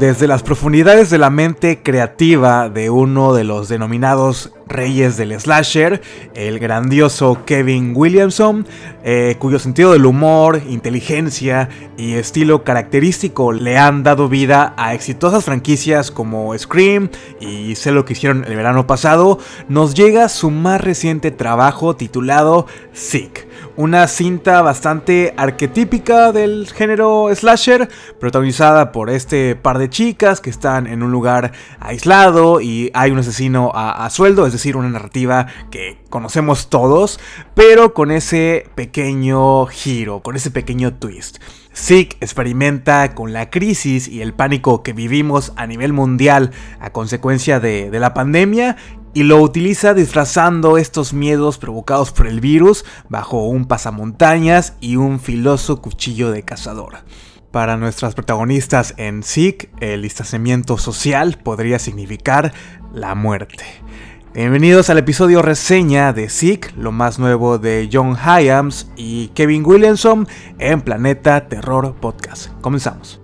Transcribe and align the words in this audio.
Desde 0.00 0.26
las 0.26 0.42
profundidades 0.42 1.08
de 1.08 1.18
la 1.18 1.30
mente 1.30 1.82
creativa 1.82 2.68
de 2.68 2.90
uno 2.90 3.32
de 3.32 3.44
los 3.44 3.68
denominados 3.68 4.52
reyes 4.66 5.16
del 5.16 5.38
slasher, 5.38 6.00
el 6.34 6.58
grandioso 6.58 7.44
Kevin 7.44 7.92
Williamson, 7.94 8.66
eh, 9.02 9.36
cuyo 9.38 9.58
sentido 9.58 9.92
del 9.92 10.06
humor, 10.06 10.62
inteligencia 10.68 11.68
y 11.96 12.14
estilo 12.14 12.64
característico 12.64 13.52
le 13.52 13.78
han 13.78 14.02
dado 14.02 14.28
vida 14.28 14.74
a 14.76 14.94
exitosas 14.94 15.44
franquicias 15.44 16.10
como 16.10 16.56
Scream 16.56 17.10
y 17.40 17.74
Sé 17.74 17.92
lo 17.92 18.04
que 18.04 18.14
hicieron 18.14 18.44
el 18.44 18.56
verano 18.56 18.86
pasado, 18.86 19.38
nos 19.68 19.94
llega 19.94 20.28
su 20.28 20.50
más 20.50 20.80
reciente 20.80 21.30
trabajo 21.30 21.96
titulado 21.96 22.66
Sick 22.92 23.46
una 23.76 24.06
cinta 24.06 24.62
bastante 24.62 25.34
arquetípica 25.36 26.32
del 26.32 26.68
género 26.72 27.28
slasher, 27.34 27.88
protagonizada 28.20 28.92
por 28.92 29.10
este 29.10 29.56
par 29.56 29.78
de 29.78 29.90
chicas 29.90 30.40
que 30.40 30.50
están 30.50 30.86
en 30.86 31.02
un 31.02 31.10
lugar 31.10 31.52
aislado 31.80 32.60
y 32.60 32.90
hay 32.94 33.10
un 33.10 33.18
asesino 33.18 33.72
a, 33.74 34.08
sueldo, 34.10 34.46
es 34.46 34.52
decir, 34.52 34.76
una 34.76 34.88
narrativa 34.88 35.46
que 35.70 35.98
conocemos 36.10 36.68
todos, 36.68 37.18
pero 37.54 37.94
con 37.94 38.10
ese 38.10 38.68
pequeño 38.74 39.66
giro, 39.66 40.20
con 40.20 40.36
ese 40.36 40.50
pequeño 40.50 40.94
twist. 40.94 41.38
Sick 41.72 42.16
experimenta 42.20 43.16
con 43.16 43.32
la 43.32 43.50
crisis 43.50 44.06
y 44.06 44.22
el 44.22 44.32
pánico 44.32 44.84
que 44.84 44.92
vivimos 44.92 45.52
a 45.56 45.66
nivel 45.66 45.92
mundial 45.92 46.52
a 46.78 46.90
consecuencia 46.90 47.58
de, 47.58 47.90
la 47.90 48.14
pandemia 48.14 48.76
y 49.14 49.22
lo 49.22 49.40
utiliza 49.40 49.94
disfrazando 49.94 50.76
estos 50.76 51.14
miedos 51.14 51.58
provocados 51.58 52.10
por 52.10 52.26
el 52.26 52.40
virus 52.40 52.84
bajo 53.08 53.46
un 53.46 53.64
pasamontañas 53.64 54.74
y 54.80 54.96
un 54.96 55.20
filoso 55.20 55.80
cuchillo 55.80 56.30
de 56.30 56.42
cazador. 56.42 56.96
Para 57.52 57.76
nuestras 57.76 58.14
protagonistas 58.14 58.94
en 58.96 59.22
SIC, 59.22 59.70
el 59.80 60.02
distanciamiento 60.02 60.76
social 60.76 61.38
podría 61.42 61.78
significar 61.78 62.52
la 62.92 63.14
muerte. 63.14 63.64
Bienvenidos 64.34 64.90
al 64.90 64.98
episodio 64.98 65.42
reseña 65.42 66.12
de 66.12 66.28
SIC, 66.28 66.74
lo 66.76 66.90
más 66.90 67.20
nuevo 67.20 67.58
de 67.58 67.88
John 67.92 68.16
Hyams 68.16 68.90
y 68.96 69.28
Kevin 69.28 69.64
Williamson 69.64 70.26
en 70.58 70.80
Planeta 70.80 71.48
Terror 71.48 71.94
Podcast. 71.94 72.48
Comenzamos. 72.60 73.23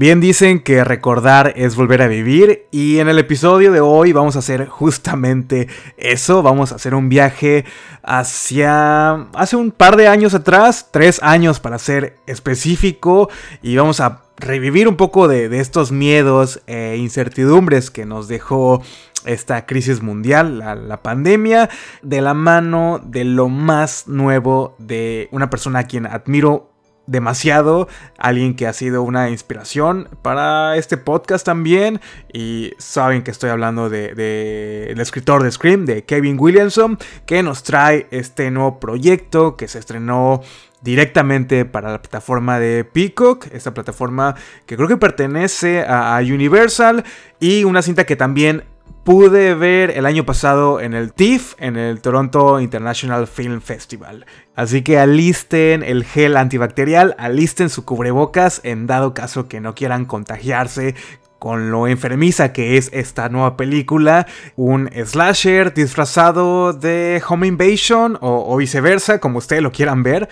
Bien 0.00 0.18
dicen 0.18 0.60
que 0.60 0.82
recordar 0.82 1.52
es 1.56 1.76
volver 1.76 2.00
a 2.00 2.06
vivir 2.06 2.64
y 2.70 3.00
en 3.00 3.10
el 3.10 3.18
episodio 3.18 3.70
de 3.70 3.80
hoy 3.80 4.14
vamos 4.14 4.34
a 4.34 4.38
hacer 4.38 4.66
justamente 4.66 5.68
eso, 5.98 6.42
vamos 6.42 6.72
a 6.72 6.76
hacer 6.76 6.94
un 6.94 7.10
viaje 7.10 7.66
hacia 8.02 9.26
hace 9.34 9.56
un 9.56 9.70
par 9.70 9.98
de 9.98 10.08
años 10.08 10.32
atrás, 10.32 10.88
tres 10.90 11.22
años 11.22 11.60
para 11.60 11.78
ser 11.78 12.16
específico 12.26 13.28
y 13.60 13.76
vamos 13.76 14.00
a 14.00 14.22
revivir 14.38 14.88
un 14.88 14.96
poco 14.96 15.28
de, 15.28 15.54
estos 15.60 15.92
miedos 15.92 16.62
e 16.66 16.96
incertidumbres 16.96 17.90
que 17.90 18.06
nos 18.06 18.26
dejó 18.26 18.80
esta 19.26 19.66
crisis 19.66 20.00
mundial, 20.00 20.60
la, 20.60 21.02
pandemia, 21.02 21.68
de 22.00 22.22
la 22.22 22.32
mano 22.32 23.02
de 23.04 23.24
lo 23.24 23.50
más 23.50 24.08
nuevo 24.08 24.76
de 24.78 25.28
una 25.30 25.50
persona 25.50 25.80
a 25.80 25.84
quien 25.84 26.06
admiro 26.06 26.70
demasiado, 27.10 27.88
alguien 28.18 28.54
que 28.54 28.66
ha 28.66 28.72
sido 28.72 29.02
una 29.02 29.30
inspiración 29.30 30.08
para 30.22 30.76
este 30.76 30.96
podcast 30.96 31.44
también. 31.44 32.00
Y 32.32 32.72
saben 32.78 33.22
que 33.22 33.30
estoy 33.30 33.50
hablando 33.50 33.90
del 33.90 34.14
de, 34.14 34.94
escritor 34.96 35.42
de 35.42 35.50
Scream, 35.50 35.86
de 35.86 36.04
Kevin 36.04 36.36
Williamson, 36.38 36.98
que 37.26 37.42
nos 37.42 37.62
trae 37.64 38.06
este 38.10 38.50
nuevo 38.50 38.78
proyecto 38.78 39.56
que 39.56 39.66
se 39.66 39.78
estrenó 39.80 40.40
directamente 40.82 41.64
para 41.64 41.90
la 41.90 42.00
plataforma 42.00 42.58
de 42.58 42.84
Peacock, 42.84 43.48
esta 43.52 43.74
plataforma 43.74 44.34
que 44.64 44.76
creo 44.76 44.88
que 44.88 44.96
pertenece 44.96 45.84
a 45.86 46.18
Universal 46.22 47.04
y 47.38 47.64
una 47.64 47.82
cinta 47.82 48.06
que 48.06 48.16
también 48.16 48.64
pude 49.04 49.54
ver 49.54 49.90
el 49.90 50.06
año 50.06 50.24
pasado 50.24 50.80
en 50.80 50.94
el 50.94 51.12
TIFF, 51.12 51.54
en 51.58 51.76
el 51.76 52.00
Toronto 52.00 52.60
International 52.60 53.26
Film 53.26 53.60
Festival. 53.60 54.26
Así 54.54 54.82
que 54.82 54.98
alisten 54.98 55.82
el 55.82 56.04
gel 56.04 56.36
antibacterial, 56.36 57.14
alisten 57.18 57.70
su 57.70 57.84
cubrebocas 57.84 58.60
en 58.64 58.86
dado 58.86 59.14
caso 59.14 59.48
que 59.48 59.60
no 59.60 59.74
quieran 59.74 60.04
contagiarse 60.04 60.94
con 61.40 61.70
lo 61.70 61.88
enfermiza 61.88 62.52
que 62.52 62.76
es 62.76 62.90
esta 62.92 63.30
nueva 63.30 63.56
película, 63.56 64.26
un 64.56 64.90
slasher 65.04 65.72
disfrazado 65.72 66.74
de 66.74 67.22
Home 67.26 67.46
Invasion 67.46 68.18
o, 68.20 68.54
viceversa, 68.58 69.18
como 69.18 69.38
ustedes 69.38 69.62
lo 69.62 69.72
quieran 69.72 70.02
ver. 70.02 70.28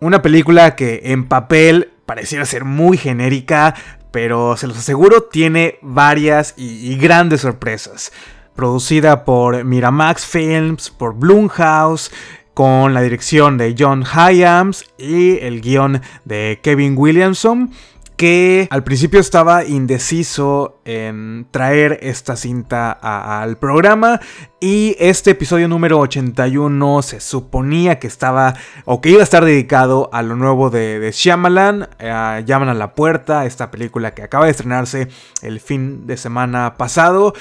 Una 0.00 0.22
película 0.22 0.76
que 0.76 1.00
en 1.06 1.26
papel 1.26 1.90
pareciera 2.06 2.46
ser 2.46 2.64
muy 2.64 2.96
genérica, 2.96 3.74
pero 4.14 4.56
se 4.56 4.68
los 4.68 4.78
aseguro 4.78 5.24
tiene 5.24 5.80
varias 5.82 6.54
y, 6.56 6.96
grandes 6.98 7.40
sorpresas. 7.40 8.12
Producida 8.54 9.24
por 9.24 9.64
Miramax 9.64 10.24
Films, 10.24 10.88
por 10.88 11.16
Blumhouse, 11.16 12.12
con 12.54 12.94
la 12.94 13.00
dirección 13.00 13.58
de 13.58 13.74
John 13.76 14.04
Hyams 14.04 14.84
y 14.98 15.38
el 15.38 15.60
guion 15.60 16.00
de 16.24 16.60
Kevin 16.62 16.94
Williamson 16.96 17.72
que 18.14 18.68
al 18.70 18.84
principio 18.84 19.18
estaba 19.18 19.64
indeciso 19.64 20.73
en 20.84 21.46
traer 21.50 21.98
esta 22.02 22.36
cinta 22.36 22.92
al 22.92 23.56
programa. 23.58 24.20
Y 24.60 24.96
este 24.98 25.32
episodio 25.32 25.68
número 25.68 25.98
81 25.98 27.02
se 27.02 27.20
suponía 27.20 27.98
que 27.98 28.06
estaba 28.06 28.54
o 28.86 29.02
que 29.02 29.10
iba 29.10 29.20
a 29.20 29.24
estar 29.24 29.44
dedicado 29.44 30.08
a 30.12 30.22
lo 30.22 30.36
nuevo 30.36 30.70
de, 30.70 31.10
Shyamalan, 31.12 31.88
eh, 31.98 32.42
Llaman 32.46 32.70
a 32.70 32.74
la 32.74 32.94
puerta, 32.94 33.44
esta 33.44 33.70
película 33.70 34.14
que 34.14 34.22
acaba 34.22 34.46
de 34.46 34.52
estrenarse 34.52 35.08
el 35.42 35.60
fin 35.60 36.06
de 36.06 36.16
semana 36.16 36.76
pasado, 36.78 37.34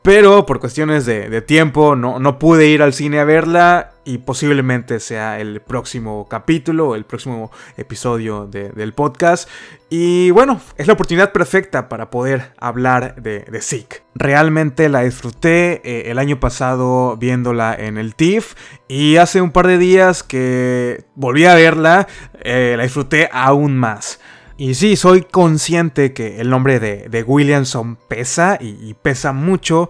pero 0.00 0.46
por 0.46 0.58
cuestiones 0.58 1.04
de, 1.04 1.42
tiempo 1.42 1.96
no, 1.96 2.18
no 2.18 2.38
pude 2.38 2.68
ir 2.68 2.82
al 2.82 2.94
cine 2.94 3.20
a 3.20 3.24
verla 3.24 3.92
y 4.04 4.18
posiblemente 4.18 4.98
sea 5.00 5.38
el 5.38 5.60
próximo 5.60 6.26
capítulo, 6.28 6.94
el 6.94 7.04
próximo 7.04 7.50
episodio 7.76 8.46
del 8.46 8.94
podcast. 8.94 9.48
Y 9.90 10.30
bueno, 10.30 10.60
es 10.76 10.86
la 10.86 10.94
oportunidad 10.94 11.32
perfecta 11.32 11.88
para 11.88 12.10
poder 12.10 12.52
hablar 12.58 12.89
de, 12.98 13.40
de 13.40 13.62
Sick. 13.62 14.02
Realmente 14.14 14.88
la 14.88 15.02
disfruté 15.02 15.80
eh, 15.84 16.10
el 16.10 16.18
año 16.18 16.40
pasado 16.40 17.16
viéndola 17.16 17.74
en 17.78 17.98
el 17.98 18.14
TIFF 18.16 18.54
y 18.88 19.16
hace 19.16 19.40
un 19.40 19.52
par 19.52 19.68
de 19.68 19.78
días 19.78 20.22
que 20.22 21.04
volví 21.14 21.44
a 21.44 21.54
verla, 21.54 22.08
eh, 22.42 22.74
la 22.76 22.82
disfruté 22.82 23.28
aún 23.32 23.76
más. 23.76 24.20
Y 24.56 24.74
sí, 24.74 24.96
soy 24.96 25.22
consciente 25.22 26.12
que 26.12 26.40
el 26.40 26.50
nombre 26.50 26.80
de, 26.80 27.22
Williamson 27.22 27.96
pesa 27.96 28.58
y 28.60 28.92
pesa 28.94 29.32
mucho, 29.32 29.88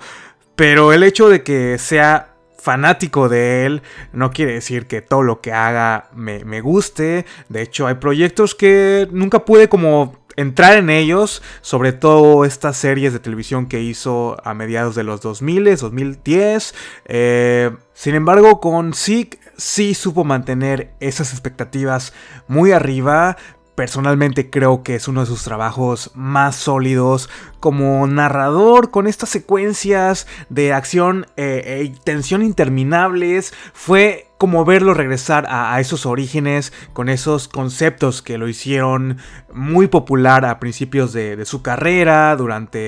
pero 0.54 0.92
el 0.92 1.02
hecho 1.02 1.28
de 1.28 1.42
que 1.42 1.76
sea 1.78 2.30
fanático 2.60 3.28
de 3.28 3.66
él, 3.66 3.82
no 4.12 4.30
quiere 4.30 4.52
decir 4.52 4.86
que 4.86 5.02
todo 5.02 5.22
lo 5.22 5.40
que 5.40 5.52
haga 5.52 6.08
me, 6.14 6.60
guste. 6.60 7.24
De 7.48 7.62
hecho, 7.62 7.86
hay 7.86 7.94
proyectos 7.94 8.54
que 8.54 9.08
nunca 9.10 9.44
pude 9.44 9.68
como 9.68 10.19
entrar 10.40 10.76
en 10.76 10.90
ellos, 10.90 11.42
sobre 11.60 11.92
todo 11.92 12.44
estas 12.44 12.76
series 12.76 13.12
de 13.12 13.18
televisión 13.18 13.66
que 13.66 13.80
hizo 13.80 14.36
a 14.44 14.54
mediados 14.54 14.94
de 14.94 15.04
los 15.04 15.20
2000, 15.20 15.76
2010. 15.76 16.74
Eh, 17.06 17.70
sin 17.94 18.14
embargo, 18.14 18.60
con 18.60 18.94
Zeke 18.94 19.38
sí 19.56 19.94
supo 19.94 20.24
mantener 20.24 20.94
esas 21.00 21.32
expectativas 21.32 22.12
muy 22.48 22.72
arriba, 22.72 23.36
Personalmente 23.80 24.50
creo 24.50 24.82
que 24.82 24.94
es 24.94 25.08
uno 25.08 25.20
de 25.20 25.26
sus 25.26 25.42
trabajos 25.42 26.10
más 26.14 26.54
sólidos 26.54 27.30
como 27.60 28.06
narrador 28.06 28.90
con 28.90 29.06
estas 29.06 29.30
secuencias 29.30 30.26
de 30.50 30.74
acción 30.74 31.26
e 31.38 31.90
tensión 32.04 32.42
interminables. 32.42 33.54
Fue 33.72 34.29
como 34.40 34.64
verlo 34.64 34.94
regresar 34.94 35.46
a, 35.50 35.78
esos 35.80 36.06
orígenes 36.06 36.72
con 36.94 37.10
esos 37.10 37.46
conceptos 37.46 38.22
que 38.22 38.38
lo 38.38 38.48
hicieron 38.48 39.18
muy 39.52 39.86
popular 39.86 40.46
a 40.46 40.58
principios 40.58 41.12
de, 41.12 41.44
su 41.44 41.60
carrera, 41.60 42.34
durante 42.36 42.78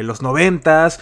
eh, 0.00 0.02
los 0.02 0.20
noventas. 0.20 0.98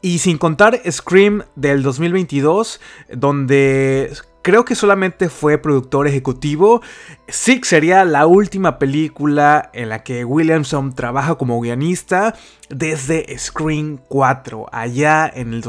Y 0.00 0.20
sin 0.20 0.38
contar 0.38 0.80
Scream 0.88 1.42
del 1.56 1.82
2022, 1.82 2.80
donde 3.14 4.12
creo 4.42 4.64
que 4.64 4.76
solamente 4.76 5.28
fue 5.28 5.58
productor 5.58 6.06
ejecutivo. 6.06 6.80
Sick 7.26 7.64
sería 7.64 8.04
la 8.04 8.26
última 8.28 8.78
película 8.78 9.70
en 9.72 9.88
la 9.88 10.04
que 10.04 10.24
Williamson 10.24 10.94
trabaja 10.94 11.34
como 11.34 11.60
guionista 11.60 12.36
desde 12.68 13.26
Screen 13.36 14.00
4, 14.08 14.66
allá 14.70 15.28
en 15.34 15.52
el 15.52 15.62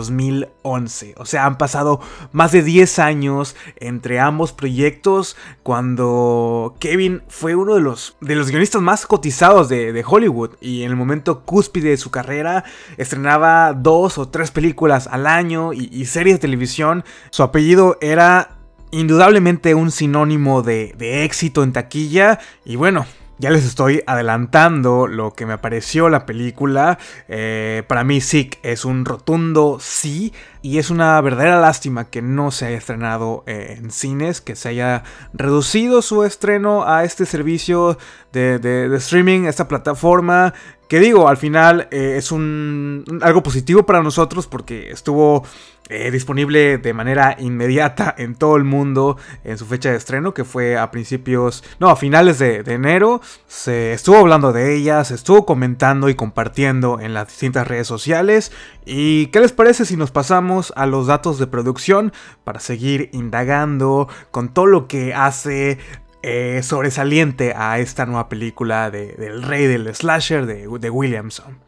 2011. 0.64 1.16
O 1.18 1.26
sea, 1.26 1.46
han 1.46 1.58
pasado 1.58 2.00
más 2.32 2.52
de 2.52 2.64
10 2.64 3.00
años 3.00 3.56
entre 3.78 4.20
ambos 4.20 4.54
proyectos 4.54 5.36
cuando 5.62 6.76
Kevin 6.80 7.22
fue 7.28 7.56
uno 7.56 7.76
de 7.76 7.82
los, 7.82 8.16
de 8.22 8.36
los 8.36 8.50
guionistas 8.50 8.82
más 8.82 9.06
cotizados 9.06 9.70
de, 9.70 10.04
Hollywood 10.06 10.52
y 10.60 10.84
en 10.84 10.90
el 10.90 10.98
momento 10.98 11.44
cúspide 11.46 11.90
de 11.90 11.98
su 11.98 12.12
carrera 12.12 12.66
estrenaba 12.98 13.74
dos 13.74 14.18
o 14.18 14.28
tres 14.28 14.52
películas 14.52 15.08
al 15.08 15.28
año 15.28 15.72
y 15.74 16.06
series 16.06 16.36
de 16.36 16.40
televisión. 16.40 17.04
Su 17.30 17.44
apellido 17.44 17.98
era 18.02 18.58
indudablemente 18.94 19.74
un 19.76 19.92
sinónimo 19.92 20.62
de, 20.62 20.94
éxito 21.26 21.64
en 21.64 21.74
taquilla 21.74 22.40
y 22.64 22.76
bueno, 22.76 23.06
ya 23.44 23.50
les 23.50 23.66
estoy 23.66 24.02
adelantando 24.08 25.06
lo 25.06 25.34
que 25.34 25.46
me 25.46 25.58
pareció 25.58 26.08
la 26.08 26.26
película. 26.26 26.98
Eh, 27.28 27.84
para 27.90 28.06
mí 28.06 28.22
Sick 28.22 28.58
es 28.64 28.86
un 28.86 29.04
rotundo 29.04 29.80
sí 29.82 30.32
y 30.62 30.78
es 30.78 30.90
una 30.90 31.20
verdadera 31.20 31.60
lástima 31.60 32.06
que 32.06 32.22
no 32.22 32.52
se 32.52 32.68
haya 32.68 32.78
estrenado 32.78 33.44
eh, 33.46 33.76
en 33.78 33.92
cines, 33.92 34.40
que 34.40 34.56
se 34.56 34.70
haya 34.70 35.04
reducido 35.34 36.02
su 36.02 36.24
estreno 36.24 36.88
a 36.88 37.04
este 37.04 37.26
servicio 37.26 37.98
de, 38.32 38.60
de 38.60 38.96
streaming, 38.96 39.42
esta 39.44 39.68
plataforma. 39.68 40.54
Que 40.94 41.00
digo, 41.00 41.28
al 41.28 41.38
final 41.38 41.88
eh, 41.90 42.18
es 42.20 42.32
un, 42.32 43.04
algo 43.24 43.42
positivo 43.42 43.84
para 43.84 44.04
nosotros 44.04 44.46
porque 44.46 44.92
estuvo 44.92 45.44
eh, 45.90 46.12
disponible 46.12 46.78
de 46.78 46.94
manera 46.94 47.36
inmediata 47.40 48.14
en 48.16 48.36
todo 48.36 48.58
el 48.58 48.64
mundo 48.64 49.18
en 49.44 49.58
su 49.58 49.66
fecha 49.66 49.90
de 49.90 49.98
estreno, 49.98 50.36
que 50.36 50.44
fue 50.44 50.78
a 50.78 50.92
principios, 50.92 51.64
no, 51.80 51.90
a 51.90 51.96
finales 51.96 52.38
de, 52.38 52.60
enero. 52.68 53.22
Se 53.48 53.94
estuvo 53.94 54.18
hablando 54.18 54.54
de 54.54 54.76
ella, 54.76 55.04
se 55.04 55.16
estuvo 55.16 55.48
comentando 55.48 56.10
y 56.10 56.14
compartiendo 56.14 57.00
en 57.00 57.16
las 57.16 57.28
distintas 57.28 57.68
redes 57.68 57.88
sociales. 57.88 58.52
¿Y 58.86 59.28
qué 59.28 59.40
les 59.40 59.52
parece 59.52 59.86
si 59.86 59.98
nos 59.98 60.12
pasamos 60.12 60.74
a 60.76 60.86
los 60.86 61.08
datos 61.08 61.40
de 61.40 61.48
producción 61.48 62.14
para 62.44 62.60
seguir 62.60 63.10
indagando 63.14 64.08
con 64.30 64.50
todo 64.50 64.68
lo 64.68 64.88
que 64.88 65.16
hace 65.16 65.80
eh, 66.24 66.62
sobresaliente 66.64 67.54
a 67.56 67.78
esta 67.80 68.06
nueva 68.06 68.30
película 68.30 68.90
de, 68.90 69.14
del 69.14 69.44
rey 69.44 69.68
del 69.68 69.94
slasher 69.94 70.46
de, 70.46 70.68
de 70.80 70.90
Williamson. 70.90 71.60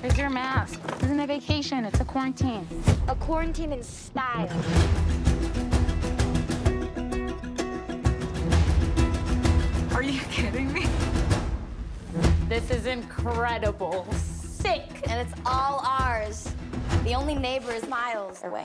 Where's 0.00 0.16
your 0.18 0.30
mask? 0.30 0.80
This 0.82 1.02
isn't 1.04 1.20
a 1.20 1.26
vacation, 1.26 1.84
it's 1.84 2.00
a 2.00 2.04
quarantine. 2.04 2.66
A 3.06 3.14
quarantine 3.14 3.72
in 3.72 3.84
style. 3.84 4.48
Are 9.94 10.02
you 10.02 10.20
kidding 10.30 10.72
me? 10.72 10.86
This 12.48 12.70
is 12.70 12.86
incredible. 12.86 14.06
Sick. 14.12 14.82
And 15.08 15.20
it's 15.20 15.38
all 15.44 15.84
ours. 15.84 16.48
The 17.04 17.14
only 17.14 17.34
neighbor 17.34 17.72
is 17.72 17.86
miles 17.86 18.42
away. 18.42 18.64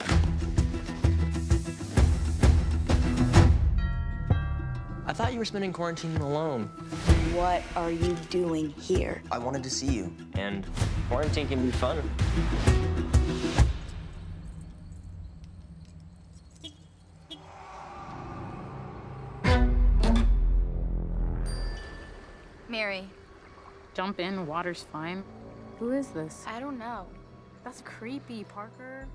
I 5.08 5.14
thought 5.14 5.34
you 5.34 5.40
were 5.40 5.46
spending 5.46 5.72
quarantine 5.72 6.18
alone. 6.18 6.64
What 7.34 7.62
are 7.76 7.92
you 7.92 8.16
doing 8.32 8.72
here? 8.72 9.22
I 9.32 9.38
wanted 9.38 9.62
to 9.64 9.70
see 9.70 9.86
you, 9.86 10.12
and 10.34 10.66
quarantine 11.10 11.48
can 11.48 11.64
be 11.64 11.72
fun. 11.72 12.02
Mary. 22.68 23.08
Jump 23.94 24.20
in, 24.20 24.48
water's 24.48 24.88
fine. 24.92 25.24
Who 25.78 25.92
is 25.92 26.08
this? 26.08 26.44
I 26.48 26.60
don't 26.60 26.80
know. 26.80 27.06
That's 27.64 27.82
creepy, 27.82 28.44
Parker. 28.44 29.08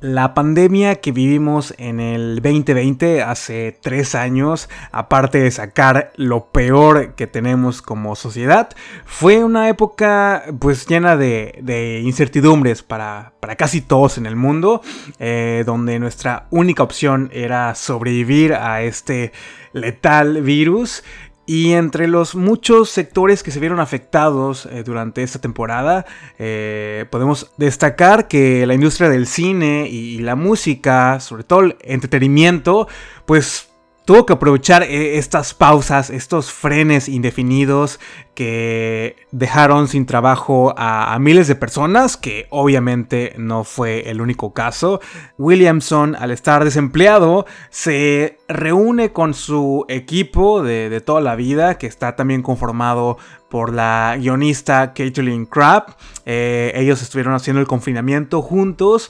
La 0.00 0.32
pandemia 0.32 0.94
que 0.96 1.12
vivimos 1.12 1.74
en 1.76 2.00
el 2.00 2.36
2020, 2.36 3.22
hace 3.22 3.76
tres 3.82 4.14
años, 4.14 4.70
aparte 4.92 5.40
de 5.40 5.50
sacar 5.50 6.10
lo 6.16 6.46
peor 6.46 7.14
que 7.16 7.26
tenemos 7.26 7.82
como 7.82 8.16
sociedad, 8.16 8.70
fue 9.04 9.44
una 9.44 9.68
época 9.68 10.44
pues 10.58 10.86
llena 10.86 11.18
de, 11.18 12.00
incertidumbres 12.02 12.82
para, 12.82 13.34
casi 13.58 13.82
todos 13.82 14.16
en 14.16 14.24
el 14.24 14.36
mundo, 14.36 14.80
eh, 15.18 15.64
donde 15.66 15.98
nuestra 15.98 16.46
única 16.48 16.82
opción 16.82 17.28
era 17.34 17.74
sobrevivir 17.74 18.54
a 18.54 18.80
este 18.80 19.32
letal 19.74 20.40
virus 20.40 21.04
y 21.50 21.72
entre 21.72 22.06
los 22.06 22.36
muchos 22.36 22.90
sectores 22.90 23.42
que 23.42 23.50
se 23.50 23.58
vieron 23.58 23.80
afectados 23.80 24.66
eh, 24.66 24.84
durante 24.84 25.24
esta 25.24 25.40
temporada, 25.40 26.06
eh, 26.38 27.06
podemos 27.10 27.50
destacar 27.56 28.28
que 28.28 28.64
la 28.66 28.74
industria 28.74 29.08
del 29.08 29.26
cine 29.26 29.88
y 29.88 30.18
la 30.18 30.36
música, 30.36 31.18
sobre 31.18 31.42
todo 31.42 31.62
el 31.62 31.76
entretenimiento, 31.80 32.86
pues 33.26 33.69
tuvo 34.10 34.26
que 34.26 34.32
aprovechar 34.32 34.82
eh, 34.82 35.18
estas 35.18 35.54
pausas, 35.54 36.10
estos 36.10 36.50
frenes 36.50 37.08
indefinidos 37.08 38.00
que 38.34 39.14
dejaron 39.30 39.86
sin 39.86 40.04
trabajo 40.04 40.74
a, 40.76 41.16
miles 41.20 41.46
de 41.46 41.54
personas, 41.54 42.16
que 42.16 42.48
obviamente 42.50 43.34
no 43.38 43.62
fue 43.62 44.10
el 44.10 44.20
único 44.20 44.52
caso. 44.52 45.00
Williamson, 45.38 46.16
al 46.16 46.32
estar 46.32 46.64
desempleado, 46.64 47.46
se 47.68 48.38
reúne 48.48 49.12
con 49.12 49.32
su 49.32 49.84
equipo 49.88 50.60
de, 50.60 51.00
toda 51.00 51.20
la 51.20 51.36
vida, 51.36 51.78
que 51.78 51.86
está 51.86 52.16
también 52.16 52.42
conformado 52.42 53.16
por 53.48 53.72
la 53.72 54.16
guionista 54.18 54.92
Caitlin 54.92 55.46
Crabb. 55.46 55.94
Eh, 56.26 56.72
ellos 56.74 57.00
estuvieron 57.00 57.34
haciendo 57.34 57.60
el 57.60 57.68
confinamiento 57.68 58.42
juntos 58.42 59.08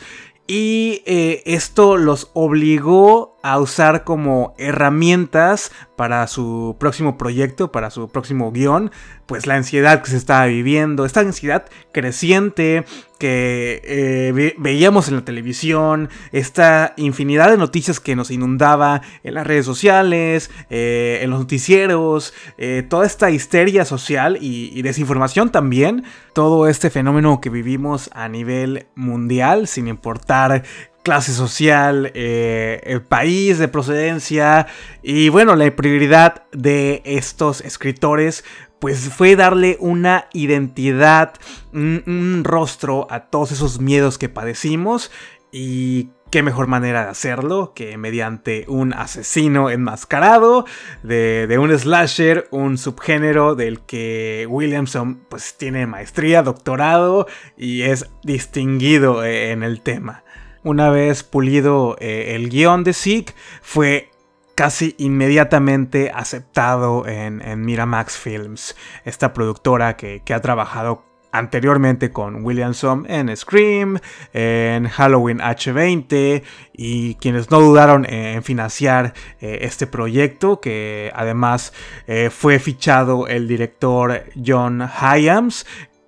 y 0.52 1.04
eh, 1.06 1.44
esto 1.46 1.96
los 1.96 2.32
obligó 2.34 3.38
a 3.42 3.58
usar 3.58 4.04
como 4.04 4.54
herramientas 4.58 5.72
para 5.96 6.26
su 6.26 6.76
próximo 6.78 7.16
proyecto, 7.16 7.72
para 7.72 7.90
su 7.90 8.08
próximo 8.08 8.52
guion, 8.52 8.90
pues 9.26 9.46
la 9.46 9.54
ansiedad 9.54 10.02
que 10.02 10.10
se 10.10 10.16
estaba 10.16 10.46
viviendo, 10.46 11.04
esta 11.04 11.20
ansiedad 11.20 11.66
creciente 11.92 12.84
que 13.18 13.82
eh, 13.84 14.54
veíamos 14.58 15.08
en 15.08 15.16
la 15.16 15.24
televisión, 15.24 16.08
esta 16.32 16.94
infinidad 16.96 17.50
de 17.50 17.58
noticias 17.58 18.00
que 18.00 18.16
nos 18.16 18.30
inundaba 18.30 19.02
en 19.22 19.34
las 19.34 19.46
redes 19.46 19.66
sociales, 19.66 20.50
eh, 20.70 21.20
en 21.22 21.30
los 21.30 21.40
noticieros, 21.40 22.32
eh, 22.56 22.84
toda 22.88 23.04
esta 23.04 23.30
histeria 23.30 23.84
social 23.84 24.38
y, 24.40 24.70
y, 24.74 24.82
desinformación 24.82 25.52
también, 25.52 26.04
todo 26.32 26.66
este 26.66 26.88
fenómeno 26.88 27.40
que 27.42 27.50
vivimos 27.50 28.08
a 28.14 28.28
nivel 28.28 28.86
mundial, 28.94 29.66
sin 29.66 29.86
importar 29.86 30.64
clase 31.10 31.32
social, 31.32 32.12
eh, 32.14 32.80
el 32.84 33.02
país 33.02 33.58
de 33.58 33.66
procedencia 33.66 34.68
y 35.02 35.28
bueno, 35.28 35.56
la 35.56 35.68
prioridad 35.74 36.44
de 36.52 37.02
estos 37.04 37.62
escritores 37.62 38.44
pues 38.78 39.08
fue 39.08 39.34
darle 39.34 39.76
una 39.80 40.28
identidad, 40.32 41.32
un, 41.72 42.42
rostro 42.44 43.08
a 43.10 43.24
todos 43.24 43.50
esos 43.50 43.80
miedos 43.80 44.18
que 44.18 44.28
padecimos 44.28 45.10
y 45.50 46.10
qué 46.30 46.44
mejor 46.44 46.68
manera 46.68 47.02
de 47.02 47.10
hacerlo 47.10 47.72
que 47.74 47.98
mediante 47.98 48.64
un 48.68 48.92
asesino 48.94 49.68
enmascarado 49.68 50.64
de, 51.02 51.48
de, 51.48 51.58
un 51.58 51.76
slasher, 51.76 52.46
un 52.52 52.78
subgénero 52.78 53.56
del 53.56 53.80
que 53.80 54.46
Williamson 54.48 55.24
pues 55.28 55.56
tiene 55.58 55.88
maestría, 55.88 56.44
doctorado 56.44 57.26
y 57.56 57.82
es 57.82 58.08
distinguido 58.22 59.24
eh, 59.24 59.50
en 59.50 59.64
el 59.64 59.80
tema. 59.80 60.22
Una 60.62 60.90
vez 60.90 61.22
pulido 61.22 61.96
eh, 62.00 62.34
el 62.36 62.50
guion 62.50 62.84
de 62.84 62.92
Zeke, 62.92 63.32
fue 63.62 64.10
casi 64.54 64.94
inmediatamente 64.98 66.12
aceptado 66.14 67.06
en, 67.06 67.40
Miramax 67.64 68.18
Films, 68.18 68.76
esta 69.06 69.32
productora 69.32 69.96
que, 69.96 70.22
ha 70.34 70.40
trabajado 70.40 71.02
anteriormente 71.32 72.10
con 72.10 72.44
Williamson 72.44 73.06
en 73.08 73.34
Scream, 73.34 74.00
en 74.34 74.86
Halloween 74.88 75.38
H20 75.38 76.42
y 76.74 77.14
quienes 77.14 77.50
no 77.50 77.60
dudaron 77.60 78.04
en 78.04 78.42
financiar 78.42 79.14
eh, 79.40 79.60
este 79.62 79.86
proyecto 79.86 80.60
que 80.60 81.10
además 81.14 81.72
eh, 82.06 82.28
fue 82.30 82.58
fichado 82.58 83.28
el 83.28 83.48
director 83.48 84.24
John 84.44 84.86
Hyams 85.00 85.64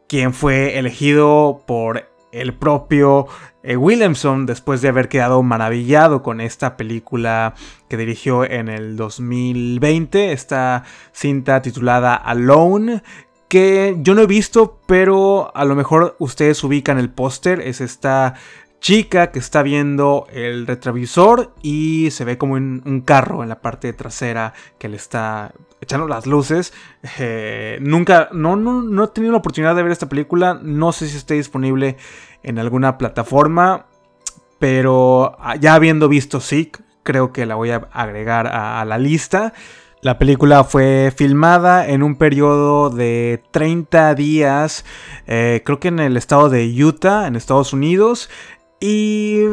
quien 0.09 0.35
fue 0.35 0.79
elegido 0.79 1.65
por 1.67 2.12
el 2.33 2.55
propio 2.55 3.29
eh, 3.63 3.77
Williamson, 3.77 4.47
después 4.47 4.83
de 4.83 4.89
haber 4.89 5.09
quedado 5.09 5.43
maravillado 5.43 6.23
con 6.23 6.41
esta 6.41 6.77
película 6.77 7.55
que 7.89 7.97
dirigió 7.97 8.45
en 8.45 8.69
el 8.69 8.97
2020, 8.97 10.33
esta 10.33 10.83
cinta 11.13 11.63
titulada 11.63 12.15
Alone, 12.15 13.03
que 13.47 13.99
yo 14.01 14.15
no 14.15 14.23
he 14.23 14.27
visto, 14.27 14.81
pero 14.87 15.55
a 15.55 15.67
lo 15.67 15.75
mejor 15.75 16.17
ustedes 16.19 16.65
ubican 16.65 16.99
el 16.99 17.11
póster, 17.11 17.61
es 17.61 17.83
esta 17.83 18.35
chica 18.83 19.31
que 19.31 19.39
está 19.39 19.63
viendo 19.63 20.27
el 20.33 20.67
retrovisor 20.67 21.55
y 21.63 22.11
se 22.11 22.25
ve 22.25 22.37
como 22.37 22.55
un, 22.55 23.03
carro 23.07 23.43
en 23.43 23.49
la 23.49 23.63
parte 23.63 23.93
trasera 23.93 24.53
que 24.79 24.89
le 24.89 24.97
está 24.97 25.53
echando 25.81 26.09
las 26.09 26.27
luces. 26.27 26.75
Eh, 27.19 27.79
nunca, 27.81 28.29
no, 28.33 28.57
no, 28.57 28.83
no 28.83 29.05
he 29.05 29.09
tenido 29.09 29.33
la 29.33 29.39
oportunidad 29.39 29.77
de 29.77 29.85
ver 29.85 29.93
esta 29.93 30.09
película. 30.09 30.59
No 30.61 30.93
sé 30.93 31.09
si 31.09 31.17
esté 31.17 31.35
disponible 31.35 31.97
en 32.43 32.59
alguna 32.59 32.99
plataforma. 32.99 33.87
Pero 34.59 35.37
ah, 35.39 35.57
ya 35.57 35.75
habiendo 35.75 36.09
visto 36.09 36.41
Sick, 36.41 36.83
creo 37.03 37.33
que 37.33 37.47
la 37.47 37.55
voy 37.55 37.71
a 37.71 37.89
agregar 37.93 38.49
a, 38.49 38.85
la 38.85 38.99
lista. 38.99 39.53
La 40.03 40.19
película 40.19 40.65
fue 40.65 41.13
filmada 41.17 41.89
en 41.89 42.03
un 42.03 42.17
periodo 42.17 42.91
de 42.91 43.43
30 43.53 44.17
días, 44.17 44.85
eh, 45.29 45.63
creo 45.65 45.79
que 45.79 45.89
en 45.89 46.01
el 46.01 46.17
estado 46.17 46.49
de 46.49 46.67
Utah, 46.85 47.29
en 47.29 47.37
Estados 47.37 47.73
Unidos, 47.73 48.29
y 48.83 49.45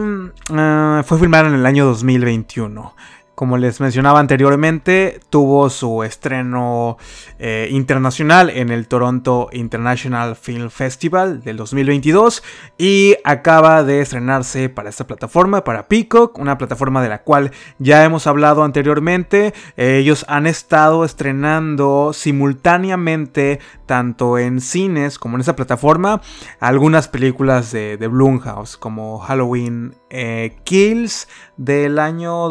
ah, 0.49 1.03
fue 1.05 1.19
filmada 1.19 1.49
en 1.49 1.53
el 1.53 1.65
año 1.67 1.85
2021. 1.85 2.95
Como 3.39 3.57
les 3.57 3.79
mencionaba 3.79 4.19
anteriormente, 4.19 5.21
tuvo 5.29 5.69
su 5.69 6.03
estreno 6.03 6.97
eh, 7.37 7.69
internacional 7.71 8.49
en 8.49 8.69
el 8.69 8.89
Toronto 8.89 9.47
International 9.53 10.35
Film 10.35 10.69
Festival 10.69 11.41
del 11.41 11.55
2022 11.55 12.43
y 12.77 13.15
acaba 13.23 13.85
de 13.85 14.01
estrenarse 14.01 14.67
para 14.67 14.89
esta 14.89 15.07
plataforma, 15.07 15.63
para 15.63 15.87
Peacock, 15.87 16.37
una 16.37 16.57
plataforma 16.57 17.01
de 17.01 17.07
la 17.07 17.21
cual 17.21 17.51
ya 17.77 18.03
hemos 18.03 18.27
hablado 18.27 18.65
anteriormente. 18.65 19.53
ellos 19.77 20.25
han 20.27 20.45
estado 20.45 21.05
estrenando 21.05 22.11
simultáneamente 22.11 23.61
tanto 23.85 24.37
en 24.37 24.59
cines 24.59 25.17
como 25.17 25.37
en 25.37 25.41
esa 25.41 25.55
plataforma 25.55 26.21
algunas 26.59 27.07
películas 27.07 27.71
de, 27.71 27.95
de 27.95 28.07
Blumhouse 28.07 28.75
como 28.75 29.17
Halloween 29.17 29.95
eh, 30.09 30.57
Kills 30.63 31.27
del 31.57 31.99
año 31.99 32.49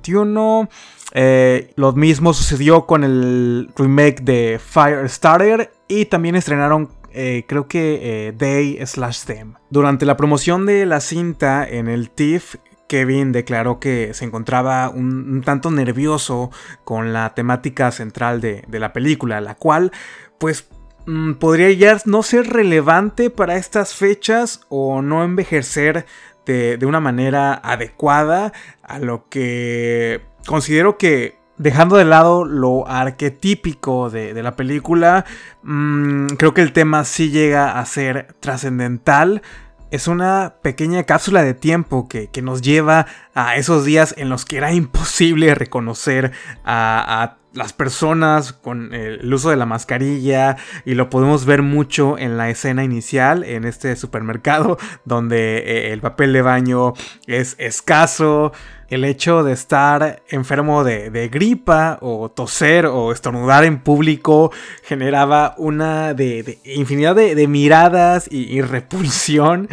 2021. 0.00 0.68
Eh, 1.12 1.72
lo 1.76 1.92
mismo 1.92 2.32
sucedió 2.32 2.86
con 2.86 3.04
el 3.04 3.70
remake 3.76 4.22
de 4.22 4.60
Firestarter 4.64 5.72
y 5.88 6.06
también 6.06 6.36
estrenaron 6.36 6.90
eh, 7.12 7.44
creo 7.48 7.66
que 7.66 8.34
Day 8.38 8.78
slash. 8.86 9.24
Durante 9.70 10.06
la 10.06 10.16
promoción 10.16 10.66
de 10.66 10.86
la 10.86 11.00
cinta 11.00 11.68
en 11.68 11.88
el 11.88 12.10
TIFF, 12.10 12.56
Kevin 12.90 13.30
declaró 13.30 13.78
que 13.78 14.14
se 14.14 14.24
encontraba 14.24 14.88
un, 14.88 15.42
tanto 15.44 15.70
nervioso 15.70 16.50
con 16.82 17.12
la 17.12 17.34
temática 17.34 17.92
central 17.92 18.40
de, 18.40 18.64
de 18.66 18.80
la 18.80 18.92
película, 18.92 19.40
la 19.40 19.54
cual 19.54 19.92
pues 20.38 20.66
mm, 21.06 21.34
podría 21.34 21.70
ya 21.70 22.02
no 22.04 22.24
ser 22.24 22.48
relevante 22.48 23.30
para 23.30 23.54
estas 23.54 23.94
fechas 23.94 24.62
o 24.70 25.02
no 25.02 25.22
envejecer 25.22 26.04
de, 26.46 26.78
una 26.86 27.00
manera 27.00 27.54
adecuada 27.54 28.52
a 28.82 28.98
lo 28.98 29.28
que 29.28 30.22
considero 30.46 30.98
que 30.98 31.38
dejando 31.56 31.96
de 31.96 32.04
lado 32.04 32.44
lo 32.44 32.88
arquetípico 32.88 34.10
de, 34.10 34.42
la 34.42 34.56
película, 34.56 35.24
mm, 35.62 36.28
creo 36.38 36.54
que 36.54 36.62
el 36.62 36.72
tema 36.72 37.04
sí 37.04 37.30
llega 37.30 37.78
a 37.78 37.86
ser 37.86 38.34
trascendental. 38.40 39.42
Es 39.90 40.08
una 40.08 40.54
pequeña 40.62 41.02
cápsula 41.02 41.42
de 41.42 41.52
tiempo 41.52 42.08
que, 42.08 42.30
nos 42.42 42.62
lleva 42.62 43.06
a 43.34 43.56
esos 43.56 43.84
días 43.84 44.14
en 44.16 44.28
los 44.28 44.44
que 44.44 44.56
era 44.56 44.72
imposible 44.72 45.54
reconocer 45.54 46.32
a, 46.64 47.22
a 47.22 47.39
las 47.52 47.72
personas 47.72 48.52
con 48.52 48.94
el 48.94 49.32
uso 49.32 49.50
de 49.50 49.56
la 49.56 49.66
mascarilla 49.66 50.56
y 50.84 50.94
lo 50.94 51.10
podemos 51.10 51.44
ver 51.46 51.62
mucho 51.62 52.16
en 52.16 52.36
la 52.36 52.48
escena 52.50 52.84
inicial 52.84 53.42
en 53.44 53.64
este 53.64 53.96
supermercado 53.96 54.78
donde 55.04 55.58
eh, 55.58 55.92
el 55.92 56.00
papel 56.00 56.32
de 56.32 56.42
baño 56.42 56.94
es 57.26 57.56
escaso. 57.58 58.52
El 58.88 59.04
hecho 59.04 59.44
de 59.44 59.52
estar 59.52 60.22
enfermo 60.28 60.82
de, 60.82 61.28
gripa 61.32 61.98
o 62.00 62.28
toser 62.28 62.86
o 62.86 63.12
estornudar 63.12 63.64
en 63.64 63.80
público 63.80 64.50
generaba 64.82 65.54
una 65.58 66.12
de, 66.12 66.58
infinidad 66.64 67.14
de, 67.14 67.46
miradas 67.46 68.26
y 68.28 68.60
repulsión. 68.62 69.68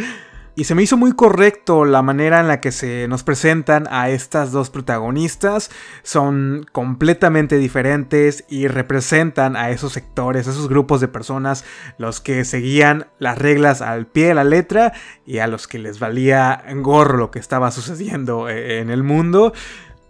Y 0.58 0.64
se 0.64 0.74
me 0.74 0.82
hizo 0.82 0.96
muy 0.96 1.12
correcto 1.12 1.84
la 1.84 2.02
manera 2.02 2.40
en 2.40 2.48
la 2.48 2.60
que 2.60 2.72
se 2.72 3.06
nos 3.06 3.22
presentan 3.22 3.86
a 3.92 4.10
estas 4.10 4.50
dos 4.50 4.70
protagonistas. 4.70 5.70
Son 6.02 6.66
completamente 6.72 7.58
diferentes 7.58 8.44
y 8.48 8.66
representan 8.66 9.54
a 9.54 9.70
esos 9.70 9.92
sectores, 9.92 10.48
a 10.48 10.50
esos 10.50 10.68
grupos 10.68 11.00
de 11.00 11.06
personas, 11.06 11.64
los 11.96 12.20
que 12.20 12.44
seguían 12.44 13.06
las 13.20 13.38
reglas 13.38 13.82
al 13.82 14.08
pie 14.08 14.26
de 14.26 14.34
la 14.34 14.42
letra 14.42 14.94
y 15.24 15.38
a 15.38 15.46
los 15.46 15.68
que 15.68 15.78
les 15.78 16.00
valía 16.00 16.64
gorro 16.78 17.18
lo 17.18 17.30
que 17.30 17.38
estaba 17.38 17.70
sucediendo 17.70 18.48
eh, 18.48 18.80
en 18.80 18.90
el 18.90 19.04
mundo. 19.04 19.52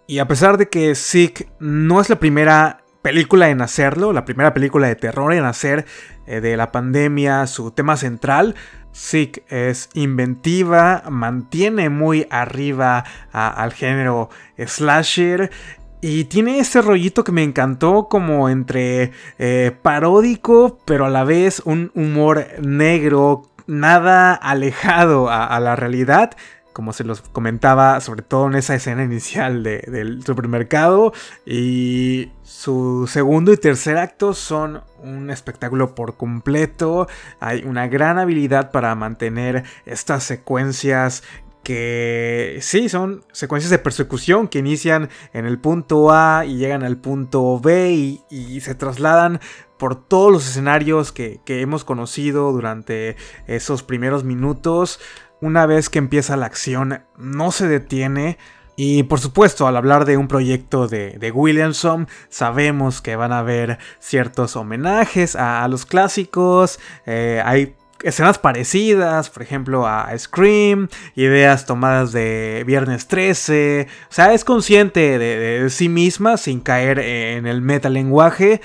Y 0.07 0.17
a 0.17 0.27
pesar 0.27 0.57
de 0.57 0.67
que 0.67 0.95
Sick 0.95 1.47
no 1.59 2.01
es 2.01 2.09
la 2.09 2.17
primera 2.17 2.81
película 3.01 3.49
en 3.49 3.61
hacerlo, 3.61 4.13
la 4.13 4.25
primera 4.25 4.53
película 4.53 4.87
de 4.87 4.95
terror 4.95 5.33
en 5.33 5.45
hacer 5.45 5.85
eh, 6.25 6.41
de 6.41 6.57
la 6.57 6.71
pandemia 6.71 7.47
su 7.47 7.71
tema 7.71 7.97
central, 7.97 8.55
Sick 8.91 9.43
es 9.49 9.89
inventiva, 9.93 11.03
mantiene 11.09 11.89
muy 11.89 12.27
arriba 12.31 13.05
al 13.31 13.71
género 13.71 14.29
slasher 14.57 15.51
y 16.01 16.25
tiene 16.25 16.59
ese 16.59 16.81
rollito 16.81 17.23
que 17.23 17.31
me 17.31 17.43
encantó 17.43 18.07
como 18.09 18.49
entre 18.49 19.11
eh, 19.37 19.71
paródico, 19.81 20.79
pero 20.85 21.05
a 21.05 21.09
la 21.09 21.23
vez 21.23 21.61
un 21.65 21.91
humor 21.93 22.47
negro, 22.61 23.43
nada 23.67 24.33
alejado 24.33 25.29
a 25.29 25.59
la 25.59 25.75
realidad 25.75 26.31
como 26.73 26.93
se 26.93 27.03
los 27.03 27.21
comentaba, 27.21 27.99
sobre 28.01 28.21
todo 28.21 28.47
en 28.47 28.55
esa 28.55 28.75
escena 28.75 29.03
inicial 29.03 29.63
del 29.63 30.23
supermercado. 30.23 31.13
Y 31.45 32.31
su 32.43 33.07
segundo 33.07 33.51
y 33.51 33.57
tercer 33.57 33.97
acto 33.97 34.33
son 34.33 34.81
un 35.03 35.29
espectáculo 35.29 35.95
por 35.95 36.17
completo. 36.17 37.07
Hay 37.39 37.63
una 37.63 37.87
gran 37.87 38.19
habilidad 38.19 38.71
para 38.71 38.93
mantener 38.95 39.63
estas 39.85 40.23
secuencias 40.23 41.23
que 41.63 42.57
sí, 42.61 42.89
son 42.89 43.23
secuencias 43.31 43.69
de 43.69 43.79
persecución 43.79 44.47
que 44.47 44.59
inician 44.59 45.09
en 45.33 45.45
el 45.45 45.59
punto 45.59 46.11
A 46.11 46.45
y 46.45 46.57
llegan 46.57 46.83
al 46.83 46.97
punto 46.97 47.59
B 47.59 47.91
y, 48.29 48.61
se 48.61 48.75
trasladan 48.75 49.39
por 49.77 49.95
todos 49.95 50.31
los 50.31 50.49
escenarios 50.49 51.11
que, 51.11 51.41
que 51.45 51.61
hemos 51.61 51.85
conocido 51.85 52.51
durante 52.51 53.15
esos 53.47 53.83
primeros 53.83 54.23
minutos 54.23 54.99
una 55.41 55.65
vez 55.65 55.89
que 55.89 55.99
empieza 55.99 56.37
la 56.37 56.45
acción 56.45 57.03
no 57.17 57.51
se 57.51 57.67
detiene. 57.67 58.37
Y 58.75 59.03
por 59.03 59.19
supuesto, 59.19 59.67
al 59.67 59.75
hablar 59.75 60.05
de 60.05 60.15
un 60.15 60.29
proyecto 60.29 60.87
de, 60.87 61.31
Williamson, 61.33 62.07
sabemos 62.29 63.01
que 63.01 63.17
van 63.17 63.33
a 63.33 63.39
haber 63.39 63.77
ciertos 63.99 64.55
homenajes 64.55 65.35
a, 65.35 65.67
los 65.67 65.85
clásicos. 65.85 66.79
Eh, 67.05 67.41
hay 67.43 67.75
escenas 68.03 68.39
parecidas, 68.39 69.29
por 69.29 69.43
ejemplo, 69.43 69.85
a 69.85 70.17
Scream, 70.17 70.87
ideas 71.15 71.65
tomadas 71.65 72.11
de 72.11 72.63
Viernes 72.65 73.07
13. 73.07 73.87
O 74.09 74.13
sea, 74.13 74.33
es 74.33 74.45
consciente 74.45 75.19
de, 75.19 75.69
sí 75.69 75.89
misma 75.89 76.37
sin 76.37 76.61
caer 76.61 76.99
en 76.99 77.47
el 77.47 77.61
metalenguaje. 77.61 78.61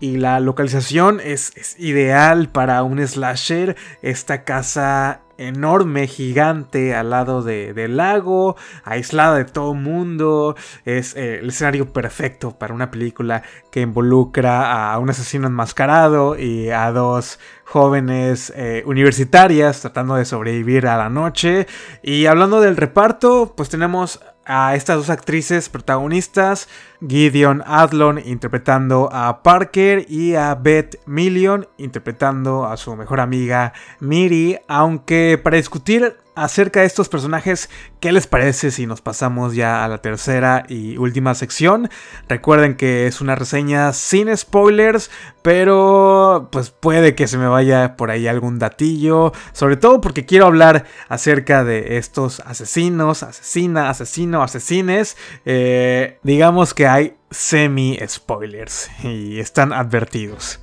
Y 0.00 0.16
la 0.18 0.38
localización 0.40 1.20
es, 1.22 1.52
ideal 1.78 2.48
para 2.50 2.82
un 2.82 3.06
slasher. 3.06 3.76
Esta 4.02 4.44
casa 4.44 5.22
enorme, 5.38 6.06
gigante, 6.08 6.94
al 6.94 7.10
lado 7.10 7.42
del 7.42 7.96
lago, 7.96 8.56
aislada 8.84 9.36
de 9.36 9.44
todo 9.44 9.74
mundo. 9.74 10.56
Es 10.84 11.16
eh, 11.16 11.38
el 11.40 11.48
escenario 11.48 11.92
perfecto 11.92 12.58
para 12.58 12.74
una 12.74 12.90
película 12.90 13.42
que 13.70 13.80
involucra 13.80 14.92
a 14.92 14.98
un 14.98 15.10
asesino 15.10 15.46
enmascarado 15.46 16.38
y 16.38 16.70
a 16.70 16.90
dos 16.92 17.38
jóvenes 17.64 18.52
eh, 18.56 18.82
universitarias 18.86 19.80
tratando 19.80 20.14
de 20.14 20.24
sobrevivir 20.24 20.86
a 20.86 20.96
la 20.96 21.08
noche. 21.08 21.66
Y 22.02 22.26
hablando 22.26 22.60
del 22.60 22.76
reparto, 22.76 23.54
pues 23.56 23.68
tenemos 23.68 24.20
a 24.48 24.74
estas 24.74 24.96
dos 24.96 25.10
actrices 25.10 25.68
protagonistas, 25.68 26.68
Gideon 27.06 27.62
Adlon 27.66 28.18
interpretando 28.24 29.08
a 29.12 29.42
Parker 29.42 30.06
y 30.08 30.34
a 30.34 30.54
Beth 30.54 31.00
Million 31.06 31.68
interpretando 31.76 32.66
a 32.66 32.76
su 32.76 32.94
mejor 32.96 33.20
amiga 33.20 33.72
Miri, 34.00 34.58
aunque 34.66 35.40
para 35.42 35.56
discutir 35.56 36.16
acerca 36.44 36.80
de 36.80 36.86
estos 36.86 37.08
personajes, 37.08 37.68
¿qué 38.00 38.12
les 38.12 38.26
parece 38.26 38.70
si 38.70 38.86
nos 38.86 39.00
pasamos 39.00 39.54
ya 39.54 39.84
a 39.84 39.88
la 39.88 39.98
tercera 39.98 40.64
y 40.68 40.96
última 40.96 41.34
sección? 41.34 41.90
Recuerden 42.28 42.76
que 42.76 43.06
es 43.06 43.20
una 43.20 43.34
reseña 43.34 43.92
sin 43.92 44.34
spoilers, 44.36 45.10
pero 45.42 46.48
pues 46.52 46.70
puede 46.70 47.14
que 47.14 47.26
se 47.26 47.38
me 47.38 47.48
vaya 47.48 47.96
por 47.96 48.10
ahí 48.10 48.28
algún 48.28 48.58
datillo, 48.58 49.32
sobre 49.52 49.76
todo 49.76 50.00
porque 50.00 50.26
quiero 50.26 50.46
hablar 50.46 50.84
acerca 51.08 51.64
de 51.64 51.98
estos 51.98 52.40
asesinos, 52.40 53.22
asesina, 53.22 53.90
asesino, 53.90 54.42
asesines. 54.42 55.16
Eh, 55.44 56.18
digamos 56.22 56.72
que 56.72 56.86
hay 56.88 57.16
semi 57.30 57.98
spoilers 58.06 58.90
y 59.04 59.40
están 59.40 59.72
advertidos. 59.72 60.60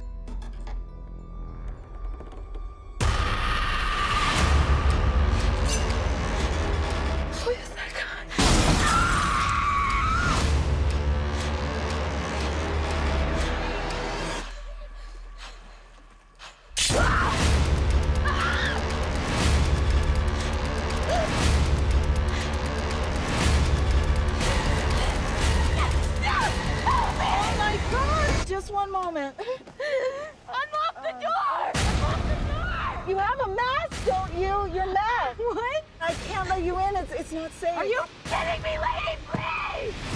Moment. 28.88 29.36
Unlock 29.40 30.96
the 31.04 31.14
door! 31.22 31.58
Unlock 31.74 32.22
the 32.24 32.38
door! 32.48 33.04
You 33.08 33.18
have 33.18 33.40
a 33.40 33.48
mask, 33.50 34.06
don't 34.06 34.34
you? 34.34 34.74
You're 34.74 34.94
masked. 34.94 35.40
What? 35.40 35.84
I 36.02 36.14
can't 36.28 36.50
let 36.50 36.64
you 36.64 36.78
in. 36.80 36.96
It's, 36.96 37.12
it's 37.14 37.32
not 37.32 37.52
safe. 37.54 37.78
Are 37.78 37.86
you 37.86 38.02
kidding 38.26 38.62
me, 38.64 38.78
lady? 38.78 39.18
Please! 39.32 40.16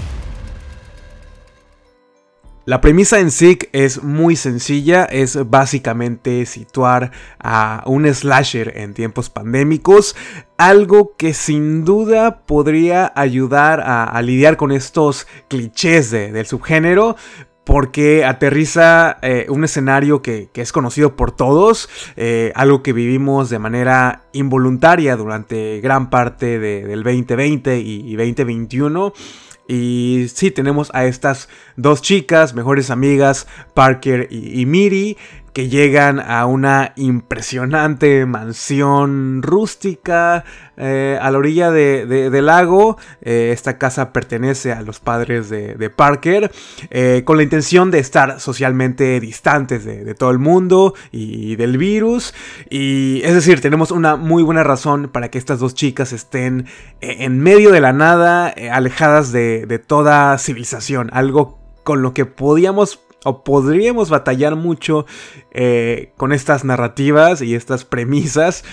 La 2.69 2.81
premisa 2.81 3.19
en 3.19 3.31
SICK 3.31 3.69
es 3.71 4.03
muy 4.03 4.35
sencilla, 4.35 5.05
es 5.05 5.49
básicamente 5.49 6.45
situar 6.45 7.09
a 7.39 7.81
un 7.87 8.05
slasher 8.13 8.77
en 8.77 8.93
tiempos 8.93 9.31
pandémicos, 9.31 10.15
algo 10.55 11.15
que 11.17 11.33
sin 11.33 11.83
duda 11.83 12.45
podría 12.45 13.11
ayudar 13.15 13.81
a, 13.81 14.21
lidiar 14.21 14.55
con 14.55 14.71
estos 14.71 15.25
clichés 15.47 16.11
del 16.11 16.45
subgénero, 16.45 17.15
porque 17.69 18.25
aterriza 18.25 19.19
eh, 19.21 19.45
un 19.47 19.63
escenario 19.63 20.23
que, 20.23 20.49
es 20.55 20.71
conocido 20.71 21.15
por 21.15 21.31
todos, 21.31 21.87
eh, 22.17 22.51
algo 22.55 22.81
que 22.81 22.93
vivimos 22.93 23.51
de 23.51 23.59
manera 23.59 24.23
involuntaria 24.33 25.15
durante 25.15 25.79
gran 25.79 26.09
parte 26.09 26.57
del 26.57 27.03
2020 27.03 27.77
y 27.77 28.15
2021 28.15 29.13
y 29.71 30.25
sí, 30.33 30.49
tenemos 30.49 30.89
a 30.95 31.05
estas 31.05 31.47
dos 31.77 32.01
chicas, 32.01 32.55
mejores 32.55 32.89
amigas, 32.89 33.45
Parker 33.75 34.27
y, 34.31 34.65
Miri, 34.65 35.15
llegan 35.67 36.19
a 36.19 36.45
una 36.45 36.93
impresionante 36.95 38.25
mansión 38.25 39.41
rústica 39.41 40.45
eh, 40.77 41.19
a 41.21 41.29
la 41.29 41.37
orilla 41.37 41.71
del 41.71 42.45
lago. 42.45 42.97
Eh, 43.21 43.51
esta 43.53 43.77
casa 43.77 44.13
pertenece 44.13 44.71
a 44.71 44.81
los 44.81 44.99
padres 44.99 45.49
de, 45.49 45.89
Parker, 45.89 46.51
eh, 46.89 47.23
con 47.25 47.37
la 47.37 47.43
intención 47.43 47.91
de 47.91 47.99
estar 47.99 48.39
socialmente 48.39 49.19
distantes 49.19 49.83
de, 49.83 50.15
todo 50.15 50.31
el 50.31 50.39
mundo 50.39 50.93
y, 51.11 51.55
del 51.57 51.77
virus. 51.77 52.33
Y 52.69 53.21
es 53.23 53.33
decir, 53.33 53.59
tenemos 53.59 53.91
una 53.91 54.15
muy 54.15 54.43
buena 54.43 54.63
razón 54.63 55.09
para 55.11 55.29
que 55.29 55.37
estas 55.37 55.59
dos 55.59 55.73
chicas 55.73 56.13
estén 56.13 56.67
en 57.01 57.39
medio 57.39 57.71
de 57.71 57.81
la 57.81 57.91
nada, 57.91 58.53
alejadas 58.71 59.31
de, 59.31 59.65
de 59.65 59.79
toda 59.79 60.37
civilización, 60.37 61.09
algo 61.11 61.59
con 61.83 62.01
lo 62.01 62.13
que 62.13 62.25
podíamos 62.25 63.01
o 63.23 63.43
podríamos 63.43 64.09
batallar 64.09 64.55
mucho 64.55 65.05
eh, 65.51 66.11
con 66.17 66.33
estas 66.33 66.63
narrativas 66.63 67.41
y 67.41 67.55
estas 67.55 67.85
premisas. 67.85 68.63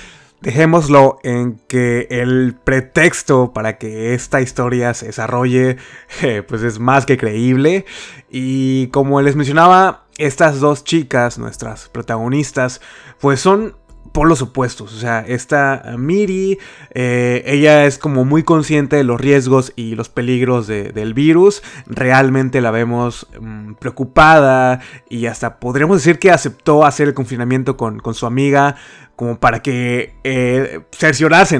Dejémoslo 0.41 1.19
en 1.23 1.59
que 1.67 2.07
el 2.11 2.55
pretexto 2.62 3.53
para 3.53 3.79
que 3.79 4.15
esta 4.15 4.43
historia 4.43 4.93
se 4.93 5.07
desarrolle 5.07 5.79
eh, 6.23 6.43
pues 6.47 6.62
es 6.62 6.79
más 6.79 7.07
que 7.07 7.17
creíble. 7.17 7.87
Y 8.31 8.88
como 8.88 9.21
les 9.23 9.35
mencionaba, 9.35 10.05
estas 10.19 10.61
dos 10.61 10.85
chicas, 10.85 11.38
nuestras 11.38 11.88
protagonistas, 11.88 12.81
pues 13.21 13.41
son 13.41 13.76
por 14.13 14.29
los 14.29 14.43
opuestos. 14.43 14.93
O 14.95 14.99
sea, 14.99 15.21
esta 15.27 15.95
Miri, 15.99 16.59
eh, 16.95 17.43
ella 17.47 17.87
es 17.87 17.99
como 17.99 18.25
muy 18.25 18.43
consciente 18.43 18.97
de 18.97 19.05
los 19.05 19.21
riesgos 19.21 19.73
y 19.77 19.95
los 19.95 20.09
peligros 20.09 20.67
del 20.67 21.15
virus. 21.15 21.63
Realmente 21.87 22.61
la 22.61 22.71
vemos 22.71 23.27
mm, 23.41 23.75
preocupada 23.75 24.81
y 25.09 25.27
hasta 25.27 25.59
podríamos 25.59 25.99
decir 25.99 26.19
que 26.19 26.31
aceptó 26.31 26.85
hacer 26.85 27.09
el 27.09 27.15
confinamiento 27.15 27.77
con, 27.77 28.01
su 28.15 28.27
amiga 28.27 28.77
como 29.16 29.40
para 29.40 29.62
que 29.62 30.14
eh, 30.25 30.81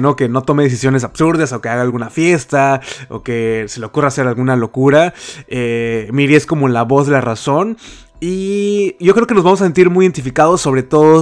¿no? 0.01 0.15
Que 0.15 0.29
no 0.29 0.41
tome 0.43 0.63
decisiones 0.63 1.03
absurdas 1.03 1.51
o 1.53 1.61
que 1.61 1.69
haga 1.69 1.81
alguna 1.81 2.09
fiesta 2.09 2.81
o 3.09 3.23
que 3.23 3.65
se 3.67 3.79
le 3.79 3.85
ocurra 3.87 4.09
hacer 4.09 4.27
alguna 4.27 4.55
locura. 4.55 5.13
Eh, 5.47 6.07
Miri 6.11 6.35
es 6.35 6.45
como 6.45 6.67
la 6.67 6.83
voz 6.83 7.07
de 7.07 7.13
la 7.13 7.21
razón. 7.21 7.77
Y 8.19 8.95
yo 8.99 9.13
creo 9.13 9.27
que 9.27 9.35
nos 9.35 9.43
vamos 9.43 9.61
a 9.61 9.65
sentir 9.65 9.89
muy 9.89 10.05
identificados, 10.05 10.61
sobre 10.61 10.83
todo 10.83 11.21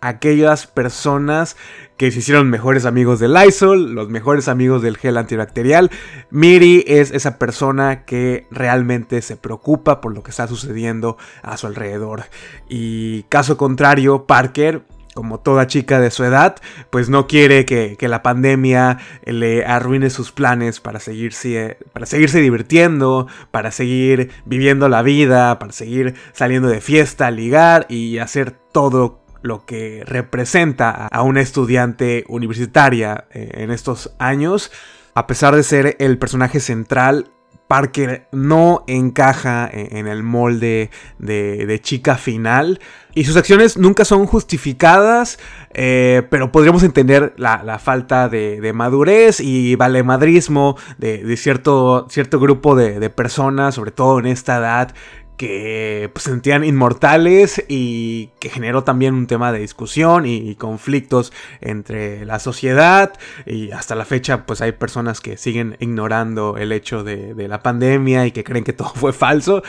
aquellas 0.00 0.66
personas 0.66 1.56
que 1.96 2.10
se 2.10 2.20
hicieron 2.20 2.48
mejores 2.48 2.86
amigos 2.86 3.20
del 3.20 3.34
Lysol, 3.34 3.94
los 3.94 4.08
mejores 4.08 4.48
amigos 4.48 4.82
del 4.82 4.96
gel 4.96 5.18
antibacterial. 5.18 5.90
Miri 6.30 6.84
es 6.86 7.10
esa 7.10 7.38
persona 7.38 8.04
que 8.04 8.46
realmente 8.50 9.20
se 9.22 9.36
preocupa 9.36 10.00
por 10.00 10.14
lo 10.14 10.22
que 10.22 10.30
está 10.30 10.46
sucediendo 10.46 11.18
a 11.42 11.56
su 11.56 11.66
alrededor. 11.66 12.24
Y 12.68 13.24
caso 13.24 13.56
contrario, 13.56 14.26
Parker 14.26 14.82
como 15.14 15.40
toda 15.40 15.66
chica 15.66 16.00
de 16.00 16.10
su 16.10 16.24
edad, 16.24 16.56
pues 16.90 17.08
no 17.08 17.26
quiere 17.26 17.64
que, 17.64 17.96
la 18.08 18.22
pandemia 18.22 18.98
le 19.24 19.64
arruine 19.64 20.10
sus 20.10 20.32
planes 20.32 20.80
para 20.80 20.98
seguirse, 20.98 21.78
para 21.92 22.06
seguirse 22.06 22.40
divirtiendo, 22.40 23.26
para 23.50 23.70
seguir 23.70 24.30
viviendo 24.44 24.88
la 24.88 25.02
vida, 25.02 25.58
para 25.58 25.72
seguir 25.72 26.14
saliendo 26.32 26.68
de 26.68 26.80
fiesta, 26.80 27.30
ligar 27.30 27.86
y 27.88 28.18
hacer 28.18 28.52
todo 28.72 29.19
lo 29.42 29.64
que 29.64 30.02
representa 30.06 31.06
a 31.06 31.22
una 31.22 31.40
estudiante 31.40 32.24
universitaria 32.28 33.24
eh, 33.30 33.50
en 33.54 33.70
estos 33.70 34.12
años. 34.18 34.70
A 35.14 35.26
pesar 35.26 35.56
de 35.56 35.62
ser 35.62 35.96
el 35.98 36.18
personaje 36.18 36.60
central, 36.60 37.30
Parker 37.70 38.26
no 38.32 38.82
encaja 38.88 39.70
en 39.72 40.08
el 40.08 40.24
molde 40.24 40.90
de, 41.20 41.80
chica 41.80 42.16
final. 42.16 42.80
Y 43.14 43.26
sus 43.26 43.36
acciones 43.36 43.76
nunca 43.76 44.04
son 44.04 44.26
justificadas, 44.26 45.38
eh, 45.72 46.26
pero 46.30 46.50
podríamos 46.50 46.82
entender 46.82 47.32
la, 47.36 47.78
falta 47.78 48.28
de, 48.28 48.72
madurez 48.74 49.38
y 49.38 49.76
valemadrismo 49.76 50.76
de, 50.98 51.18
de 51.22 51.36
cierto, 51.36 52.08
cierto 52.10 52.40
grupo 52.40 52.74
de, 52.74 53.08
personas, 53.08 53.76
sobre 53.76 53.92
todo 53.92 54.18
en 54.18 54.26
esta 54.26 54.56
edad, 54.58 54.92
que 55.40 56.10
pues, 56.12 56.24
sentían 56.24 56.64
inmortales 56.64 57.64
y 57.66 58.28
que 58.40 58.50
generó 58.50 58.84
también 58.84 59.14
un 59.14 59.26
tema 59.26 59.52
de 59.52 59.60
discusión 59.60 60.26
y, 60.26 60.54
conflictos 60.56 61.32
entre 61.62 62.26
la 62.26 62.38
sociedad 62.38 63.14
y 63.46 63.70
hasta 63.70 63.94
la 63.94 64.04
fecha 64.04 64.44
pues 64.44 64.60
hay 64.60 64.72
personas 64.72 65.22
que 65.22 65.38
siguen 65.38 65.78
ignorando 65.80 66.58
el 66.58 66.72
hecho 66.72 67.04
de, 67.04 67.32
de 67.32 67.48
la 67.48 67.62
pandemia 67.62 68.26
y 68.26 68.32
que 68.32 68.44
creen 68.44 68.64
que 68.64 68.74
todo 68.74 68.90
fue 68.94 69.14
falso. 69.14 69.62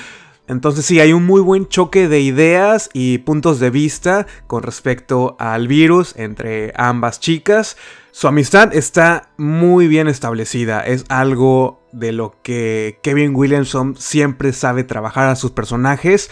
Entonces 0.50 0.86
sí, 0.86 1.00
hay 1.00 1.14
un 1.14 1.26
muy 1.26 1.40
buen 1.40 1.70
choque 1.70 2.10
de 2.10 2.20
ideas 2.20 2.90
y 2.92 3.20
puntos 3.20 3.62
de 3.62 3.70
vista 3.70 4.28
con 4.48 4.64
respecto 4.64 5.38
al 5.40 5.70
virus 5.70 6.14
entre 6.18 6.74
ambas 6.76 7.22
chicas. 7.22 7.78
Su 8.12 8.28
amistad 8.28 8.74
está 8.76 9.30
muy 9.38 9.88
bien 9.88 10.08
establecida, 10.08 10.82
es 10.86 11.06
algo 11.08 11.82
de 11.94 12.12
lo 12.12 12.36
que 12.44 13.00
Kevin 13.04 13.36
Williamson 13.36 13.96
siempre 13.98 14.52
sabe 14.54 14.84
trabajar 14.84 15.30
a 15.30 15.36
sus 15.36 15.52
personajes. 15.52 16.30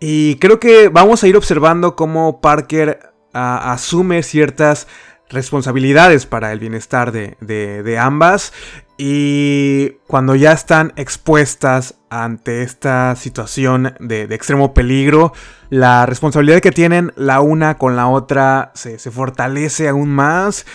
Y 0.00 0.36
creo 0.36 0.58
que 0.58 0.88
vamos 0.88 1.22
a 1.22 1.28
ir 1.28 1.36
observando 1.36 1.94
cómo 1.94 2.40
Parker 2.40 3.12
ah, 3.32 3.72
asume 3.72 4.22
ciertas 4.22 4.88
responsabilidades 5.28 6.26
para 6.26 6.52
el 6.52 6.58
bienestar 6.58 7.12
de, 7.12 7.98
ambas. 7.98 8.52
Y 8.98 9.90
cuando 10.06 10.34
ya 10.34 10.52
están 10.52 10.92
expuestas 10.96 11.94
ante 12.10 12.62
esta 12.62 13.14
situación 13.16 13.94
de, 14.00 14.22
extremo 14.24 14.74
peligro, 14.74 15.32
la 15.70 16.04
responsabilidad 16.06 16.60
que 16.60 16.72
tienen 16.72 17.12
la 17.16 17.40
una 17.40 17.78
con 17.78 17.94
la 17.94 18.08
otra 18.08 18.72
se, 18.74 18.98
se 18.98 19.10
fortalece 19.10 19.88
aún 19.88 20.10
más 20.10 20.66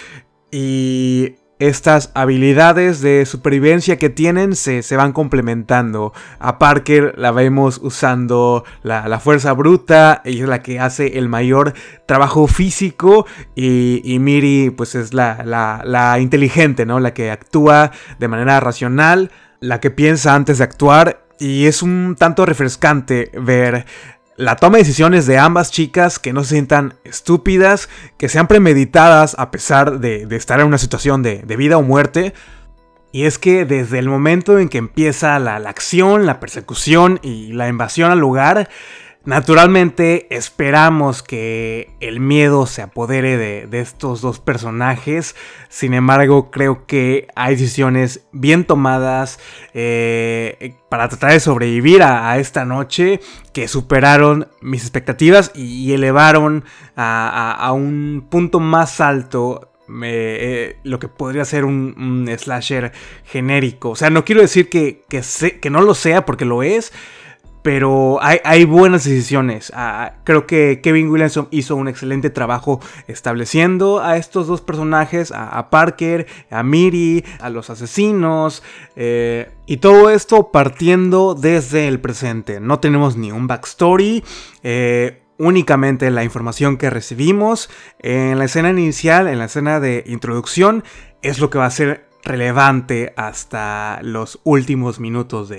y 0.51 1.35
estas 1.59 2.11
habilidades 2.15 2.99
de 3.01 3.25
supervivencia 3.25 3.97
que 3.97 4.09
tienen 4.09 4.55
se, 4.55 4.83
van 4.95 5.13
complementando. 5.13 6.13
A 6.39 6.57
Parker 6.59 7.13
la 7.17 7.31
vemos 7.31 7.79
usando 7.81 8.65
la, 8.83 9.19
fuerza 9.19 9.53
bruta, 9.53 10.21
ella 10.25 10.43
es 10.43 10.49
la 10.49 10.61
que 10.61 10.79
hace 10.79 11.17
el 11.17 11.29
mayor 11.29 11.73
trabajo 12.05 12.47
físico 12.47 13.25
y, 13.55 14.17
Miri 14.19 14.69
pues 14.69 14.95
es 14.95 15.13
la, 15.13 15.43
la, 15.45 16.19
inteligente, 16.19 16.85
¿no? 16.85 16.99
La 16.99 17.13
que 17.13 17.31
actúa 17.31 17.91
de 18.19 18.27
manera 18.27 18.59
racional, 18.59 19.31
la 19.59 19.79
que 19.79 19.91
piensa 19.91 20.35
antes 20.35 20.57
de 20.57 20.65
actuar 20.65 21.25
y 21.39 21.65
es 21.65 21.81
un 21.81 22.15
tanto 22.17 22.45
refrescante 22.45 23.31
ver 23.33 23.85
la 24.37 24.57
toma 24.57 24.77
de 24.77 24.83
decisiones 24.83 25.25
de 25.25 25.37
ambas 25.37 25.71
chicas 25.71 26.19
que 26.19 26.33
no 26.33 26.43
se 26.43 26.51
sientan 26.51 26.95
estúpidas, 27.03 27.89
que 28.17 28.29
sean 28.29 28.47
premeditadas 28.47 29.35
a 29.39 29.51
pesar 29.51 29.99
de, 29.99 30.27
estar 30.31 30.59
en 30.59 30.67
una 30.67 30.77
situación 30.77 31.23
de, 31.23 31.43
vida 31.57 31.77
o 31.77 31.81
muerte. 31.81 32.33
Y 33.11 33.23
es 33.23 33.39
que 33.39 33.63
desde 33.63 33.99
el 33.99 34.09
momento 34.09 34.59
en 34.59 34.67
que 34.67 34.77
empieza 34.77 35.39
la 35.39 35.55
acción, 35.55 36.25
la 36.25 36.41
persecución 36.41 37.19
y 37.23 37.53
la 37.53 37.69
invasión 37.69 38.11
al 38.11 38.19
lugar, 38.19 38.69
Naturalmente 39.25 40.27
esperamos 40.29 41.23
que 41.23 41.89
el 41.99 42.19
miedo 42.19 42.67
se 42.67 42.83
apodere 42.83 43.37
de, 43.37 43.79
estos 43.79 44.21
dos 44.21 44.39
personajes, 44.39 45.35
sin 45.67 45.95
embargo 45.95 46.51
creo 46.51 46.85
que 46.85 47.27
hay 47.35 47.55
decisiones 47.55 48.27
bien 48.31 48.65
tomadas 48.65 49.39
eh, 49.73 50.75
para 50.89 51.09
tratar 51.09 51.31
de 51.31 51.39
sobrevivir 51.39 52.03
a, 52.03 52.37
esta 52.37 52.65
noche 52.65 53.19
que 53.51 53.67
superaron 53.67 54.47
mis 54.61 54.83
expectativas 54.83 55.51
y, 55.55 55.91
elevaron 55.93 56.63
a, 56.95 57.71
un 57.73 58.27
punto 58.29 58.59
más 58.59 59.01
alto 59.01 59.71
eh, 60.03 60.77
lo 60.83 60.99
que 60.99 61.07
podría 61.07 61.45
ser 61.45 61.65
un, 61.65 62.29
slasher 62.37 62.91
genérico. 63.23 63.89
O 63.89 63.95
sea, 63.95 64.11
no 64.11 64.23
quiero 64.23 64.41
decir 64.41 64.69
que, 64.69 65.03
que 65.09 65.69
no 65.71 65.81
lo 65.81 65.95
sea 65.95 66.25
porque 66.25 66.45
lo 66.45 66.61
es, 66.61 66.93
pero 67.65 68.19
hay, 68.21 68.63
buenas 68.65 69.05
decisiones. 69.05 69.71
Ah, 69.75 70.17
creo 70.23 70.45
que 70.45 70.81
Kevin 70.83 71.09
Williamson 71.09 71.47
hizo 71.49 71.75
un 71.75 71.87
excelente 71.87 72.29
trabajo 72.29 72.79
estableciendo 73.07 74.03
a 74.03 74.17
estos 74.17 74.45
dos 74.45 74.61
personajes, 74.61 75.33
a, 75.35 75.71
Parker, 75.71 76.27
a 76.51 76.61
Miri, 76.61 77.25
a 77.39 77.49
los 77.49 77.71
asesinos, 77.71 78.61
eh, 78.95 79.49
y 79.65 79.77
todo 79.77 80.11
esto 80.11 80.51
partiendo 80.51 81.33
desde 81.33 81.87
el 81.87 81.99
presente. 81.99 82.59
No 82.59 82.79
tenemos 82.79 83.17
ni 83.17 83.31
un 83.31 83.47
backstory. 83.47 84.23
Eh, 84.61 85.23
únicamente 85.39 86.11
la 86.11 86.23
información 86.23 86.77
que 86.77 86.91
recibimos 86.91 87.71
en 87.97 88.37
la 88.37 88.45
escena 88.45 88.69
inicial, 88.69 89.27
en 89.27 89.39
la 89.39 89.45
escena 89.45 89.79
de 89.79 90.03
introducción, 90.05 90.83
es 91.23 91.39
lo 91.39 91.49
que 91.49 91.57
va 91.57 91.65
a 91.65 91.71
ser 91.71 92.05
relevante 92.25 93.13
hasta 93.15 93.99
los 94.01 94.39
últimos 94.43 94.99
minutos 94.99 95.49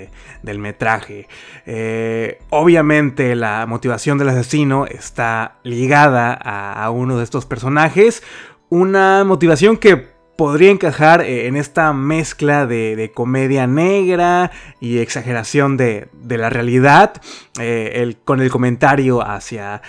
del 0.43 0.59
metraje. 0.59 1.27
Eh, 1.65 2.39
obviamente 2.49 3.35
la 3.35 3.65
motivación 3.65 4.17
del 4.17 4.29
asesino 4.29 4.85
está 4.85 5.57
ligada 5.63 6.33
a, 6.33 6.89
uno 6.91 7.17
de 7.17 7.23
estos 7.23 7.45
personajes, 7.45 8.21
una 8.69 9.23
motivación 9.23 9.77
que 9.77 9.97
podría 10.37 10.69
encajar 10.69 11.21
eh, 11.21 11.47
en 11.47 11.55
esta 11.55 11.93
mezcla 11.93 12.67
de, 12.67 13.11
comedia 13.15 13.65
negra 13.65 14.51
y 14.79 14.99
exageración 14.99 15.77
de, 15.77 16.09
la 16.29 16.49
realidad, 16.49 17.13
eh, 17.59 18.15
con 18.25 18.41
el 18.41 18.51
comentario 18.51 19.25
hacia 19.25 19.81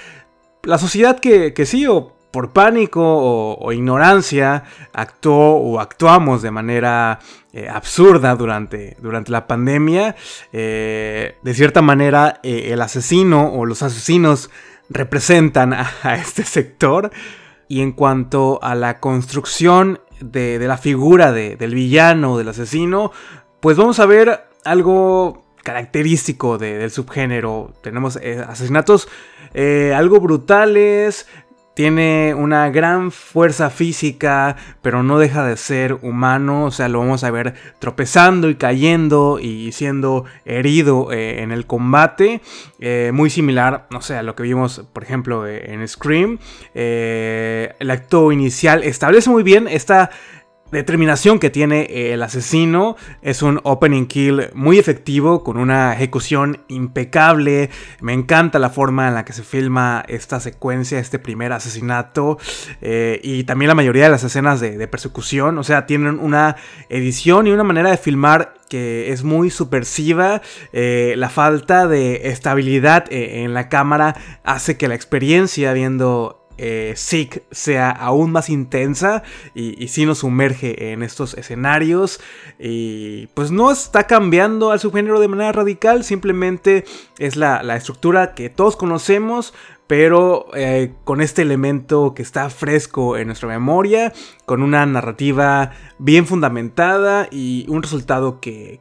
la 0.62 0.78
sociedad 0.78 1.18
que, 1.18 1.52
que 1.52 1.66
sí 1.66 1.86
o 1.86 2.17
por 2.38 2.52
pánico 2.52 3.02
o, 3.02 3.72
ignorancia 3.72 4.62
actuó 4.92 5.56
o 5.56 5.80
actuamos 5.80 6.40
de 6.40 6.52
manera 6.52 7.18
eh, 7.52 7.68
absurda 7.68 8.36
durante, 8.36 8.96
durante, 9.00 9.32
la 9.32 9.48
pandemia. 9.48 10.14
Eh, 10.52 11.34
de 11.42 11.54
cierta 11.54 11.82
manera, 11.82 12.38
eh, 12.44 12.68
el 12.70 12.80
asesino 12.80 13.52
o 13.54 13.66
los 13.66 13.82
asesinos 13.82 14.50
representan 14.88 15.72
a, 15.72 16.14
este 16.14 16.44
sector. 16.44 17.10
Y 17.66 17.80
en 17.80 17.90
cuanto 17.90 18.60
a 18.62 18.76
la 18.76 19.00
construcción 19.00 19.98
de, 20.20 20.60
la 20.60 20.78
figura 20.78 21.32
del 21.32 21.74
villano 21.74 22.38
del 22.38 22.50
asesino, 22.50 23.10
pues 23.58 23.76
vamos 23.76 23.98
a 23.98 24.06
ver 24.06 24.44
algo 24.64 25.44
característico 25.64 26.56
del 26.56 26.92
subgénero. 26.92 27.72
Tenemos 27.82 28.16
asesinatos 28.16 29.08
algo 29.92 30.20
brutales, 30.20 31.26
tiene 31.78 32.34
una 32.34 32.70
gran 32.70 33.12
fuerza 33.12 33.70
física, 33.70 34.56
pero 34.82 35.04
no 35.04 35.16
deja 35.20 35.46
de 35.46 35.56
ser 35.56 35.92
humano. 36.02 36.64
O 36.64 36.70
sea, 36.72 36.88
lo 36.88 36.98
vamos 36.98 37.22
a 37.22 37.30
ver 37.30 37.54
tropezando 37.78 38.50
y 38.50 38.56
cayendo 38.56 39.38
y 39.40 39.70
siendo 39.70 40.24
herido 40.44 41.12
eh, 41.12 41.40
en 41.40 41.52
el 41.52 41.66
combate. 41.66 42.40
Eh, 42.80 43.12
muy 43.14 43.30
similar, 43.30 43.86
no 43.92 44.00
sé, 44.00 44.16
a 44.16 44.24
lo 44.24 44.34
que 44.34 44.42
vimos, 44.42 44.86
por 44.92 45.04
ejemplo, 45.04 45.46
eh, 45.46 45.72
en 45.72 45.86
Scream. 45.86 46.40
el 46.74 47.90
acto 47.92 48.32
inicial 48.32 48.82
establece 48.82 49.30
muy 49.30 49.44
bien 49.44 49.68
esta 49.68 50.10
determinación 50.70 51.38
que 51.38 51.50
tiene 51.50 51.82
eh, 51.82 52.12
el 52.14 52.22
asesino. 52.22 52.96
Es 53.22 53.42
un 53.42 53.60
opening 53.62 54.06
kill 54.06 54.50
muy 54.54 54.78
efectivo 54.78 55.42
con 55.42 55.56
una 55.56 55.94
ejecución 55.94 56.62
impecable. 56.68 57.70
Me 58.00 58.12
encanta 58.12 58.58
la 58.58 58.70
forma 58.70 59.08
en 59.08 59.14
la 59.14 59.24
que 59.24 59.32
se 59.32 59.42
filma 59.42 60.04
esta 60.08 60.40
secuencia 60.40 60.98
este 60.98 61.18
primer 61.18 61.52
asesinato 61.52 62.38
eh, 62.80 63.20
y 63.22 63.44
también 63.44 63.68
la 63.68 63.74
mayoría 63.74 64.04
de 64.04 64.10
las 64.10 64.24
escenas 64.24 64.60
de, 64.60 64.88
persecución. 64.88 65.58
O 65.58 65.64
sea 65.64 65.86
tienen 65.86 66.18
una 66.18 66.56
edición 66.88 67.46
y 67.46 67.50
una 67.50 67.64
manera 67.64 67.90
de 67.90 67.96
filmar 67.96 68.54
que 68.68 69.12
es 69.12 69.24
muy 69.24 69.50
supersiva. 69.50 70.42
Eh, 70.72 71.14
la 71.16 71.30
falta 71.30 71.86
de 71.86 72.28
estabilidad 72.28 73.06
en 73.10 73.54
la 73.54 73.68
cámara 73.68 74.16
hace 74.44 74.76
que 74.76 74.88
la 74.88 74.94
experiencia 74.94 75.72
viendo 75.72 76.37
eh, 76.58 76.94
sea 77.50 77.90
aún 77.90 78.32
más 78.32 78.50
intensa 78.50 79.22
y, 79.54 79.82
y 79.82 79.88
sí 79.88 80.04
nos 80.04 80.18
sumerge 80.18 80.92
en 80.92 81.02
estos 81.02 81.34
escenarios. 81.34 82.20
Y 82.58 83.28
pues 83.28 83.50
no 83.50 83.70
está 83.70 84.06
cambiando 84.06 84.70
al 84.70 84.80
subgénero 84.80 85.20
de 85.20 85.28
manera 85.28 85.52
radical, 85.52 86.04
simplemente 86.04 86.84
es 87.18 87.36
la, 87.36 87.60
estructura 87.76 88.34
que 88.34 88.50
todos 88.50 88.76
conocemos, 88.76 89.54
pero 89.86 90.46
eh, 90.54 90.94
con 91.04 91.20
este 91.20 91.42
elemento 91.42 92.14
que 92.14 92.22
está 92.22 92.50
fresco 92.50 93.16
en 93.16 93.28
nuestra 93.28 93.48
memoria, 93.48 94.12
con 94.44 94.62
una 94.62 94.84
narrativa 94.84 95.70
bien 95.98 96.26
fundamentada 96.26 97.28
y 97.30 97.66
un 97.68 97.82
resultado 97.82 98.40
que, 98.40 98.80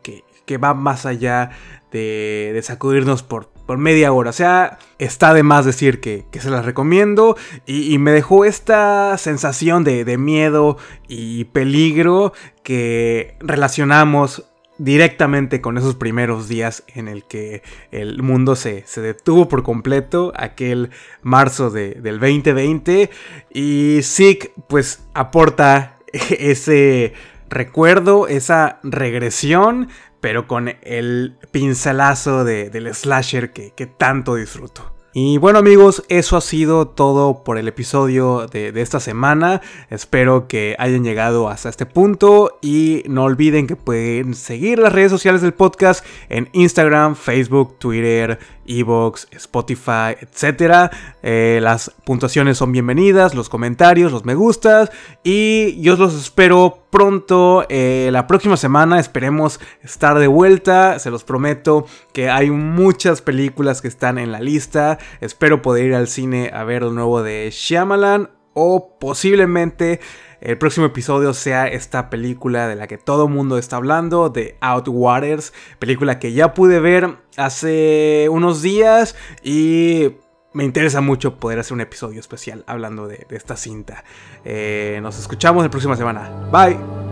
va 0.63 0.73
más 0.73 1.05
allá 1.05 1.51
de 1.91 2.59
sacudirnos 2.63 3.21
por, 3.21 3.49
por 3.67 3.77
media 3.77 4.11
hora. 4.11 4.31
O 4.31 4.33
sea, 4.33 4.79
está 4.97 5.35
de 5.35 5.43
más 5.43 5.65
decir 5.65 5.99
que, 5.99 6.25
se 6.31 6.49
las 6.49 6.65
recomiendo. 6.65 7.37
Y, 7.67 7.99
me 7.99 8.11
dejó 8.11 8.45
esta 8.45 9.15
sensación 9.19 9.83
de, 9.83 10.17
miedo 10.17 10.77
y 11.07 11.43
peligro 11.45 12.33
que 12.63 13.35
relacionamos 13.39 14.45
directamente 14.79 15.59
con 15.59 15.77
esos 15.77 15.95
primeros 15.95 16.47
días 16.47 16.83
en 16.93 17.07
el 17.07 17.23
que 17.23 17.63
el 17.91 18.21
mundo 18.21 18.55
se, 18.55 18.83
detuvo 18.95 19.49
por 19.49 19.63
completo, 19.63 20.31
aquel 20.35 20.89
marzo 21.21 21.69
del 21.69 22.19
2020. 22.19 23.11
Y 23.53 23.99
Zeke 24.01 24.53
pues 24.67 25.03
aporta 25.13 25.97
ese 26.13 27.13
recuerdo, 27.49 28.27
esa 28.27 28.79
regresión 28.83 29.89
pero 30.21 30.47
con 30.47 30.75
el 30.81 31.37
pincelazo 31.51 32.43
del 32.43 32.93
slasher 32.93 33.51
que, 33.53 33.71
que 33.75 33.87
tanto 33.87 34.35
disfruto. 34.35 34.97
Y 35.19 35.39
bueno 35.39 35.57
amigos, 35.57 36.03
eso 36.09 36.37
ha 36.37 36.41
sido 36.41 36.89
todo 36.89 37.43
por 37.43 37.57
el 37.57 37.67
episodio 37.67 38.45
de, 38.45 38.71
esta 38.75 38.99
semana. 38.99 39.61
Espero 39.89 40.47
que 40.47 40.75
hayan 40.77 41.03
llegado 41.03 41.49
hasta 41.49 41.69
este 41.69 41.87
punto 41.87 42.59
y 42.61 43.01
no 43.07 43.23
olviden 43.23 43.65
que 43.65 43.75
pueden 43.75 44.35
seguir 44.35 44.77
las 44.77 44.93
redes 44.93 45.09
sociales 45.09 45.41
del 45.41 45.55
podcast 45.55 46.05
en 46.29 46.49
Instagram, 46.53 47.15
Facebook, 47.15 47.79
Twitter, 47.79 48.37
Evox, 48.67 49.27
Spotify, 49.31 50.15
etc. 50.21 50.91
Eh, 51.23 51.61
las 51.63 51.89
puntuaciones 52.05 52.59
son 52.59 52.71
bienvenidas, 52.71 53.33
los 53.33 53.49
comentarios, 53.49 54.11
los 54.11 54.23
me 54.23 54.35
gustas 54.35 54.91
y 55.23 55.81
yo 55.81 55.95
los 55.95 56.13
espero 56.13 56.85
pronto, 56.89 57.65
eh, 57.69 58.09
la 58.11 58.27
próxima 58.27 58.57
semana 58.57 58.99
esperemos 58.99 59.59
estar 59.81 60.17
de 60.19 60.27
vuelta, 60.27 60.99
se 60.99 61.09
los 61.09 61.23
prometo 61.23 61.85
que 62.13 62.29
hay 62.29 62.49
muchas 62.49 63.21
películas 63.21 63.81
que 63.81 63.87
están 63.87 64.17
en 64.17 64.31
la 64.31 64.39
lista, 64.39 64.97
espero 65.21 65.61
poder 65.61 65.85
ir 65.85 65.95
al 65.95 66.07
cine 66.07 66.51
a 66.53 66.63
ver 66.63 66.83
lo 66.83 66.91
nuevo 66.91 67.23
de 67.23 67.49
Shyamalan 67.51 68.29
o 68.53 68.97
posiblemente 68.99 69.99
el 70.41 70.57
próximo 70.57 70.85
episodio 70.85 71.33
sea 71.33 71.67
esta 71.67 72.09
película 72.09 72.67
de 72.67 72.75
la 72.75 72.87
que 72.87 72.97
todo 72.97 73.27
mundo 73.27 73.57
está 73.57 73.77
hablando, 73.77 74.29
de 74.29 74.55
Outwaters, 74.61 75.53
película 75.79 76.19
que 76.19 76.33
ya 76.33 76.53
pude 76.53 76.79
ver 76.79 77.17
hace 77.37 78.27
unos 78.31 78.61
días 78.61 79.15
y 79.43 80.13
me 80.53 80.63
interesa 80.63 81.01
mucho 81.01 81.35
poder 81.35 81.59
hacer 81.59 81.73
un 81.73 81.81
episodio 81.81 82.19
especial 82.19 82.63
hablando 82.67 83.07
de, 83.07 83.25
esta 83.29 83.55
cinta. 83.55 84.03
Eh, 84.43 84.99
nos 85.01 85.19
escuchamos 85.19 85.63
la 85.63 85.69
próxima 85.69 85.95
semana. 85.95 86.29
Bye. 86.51 87.06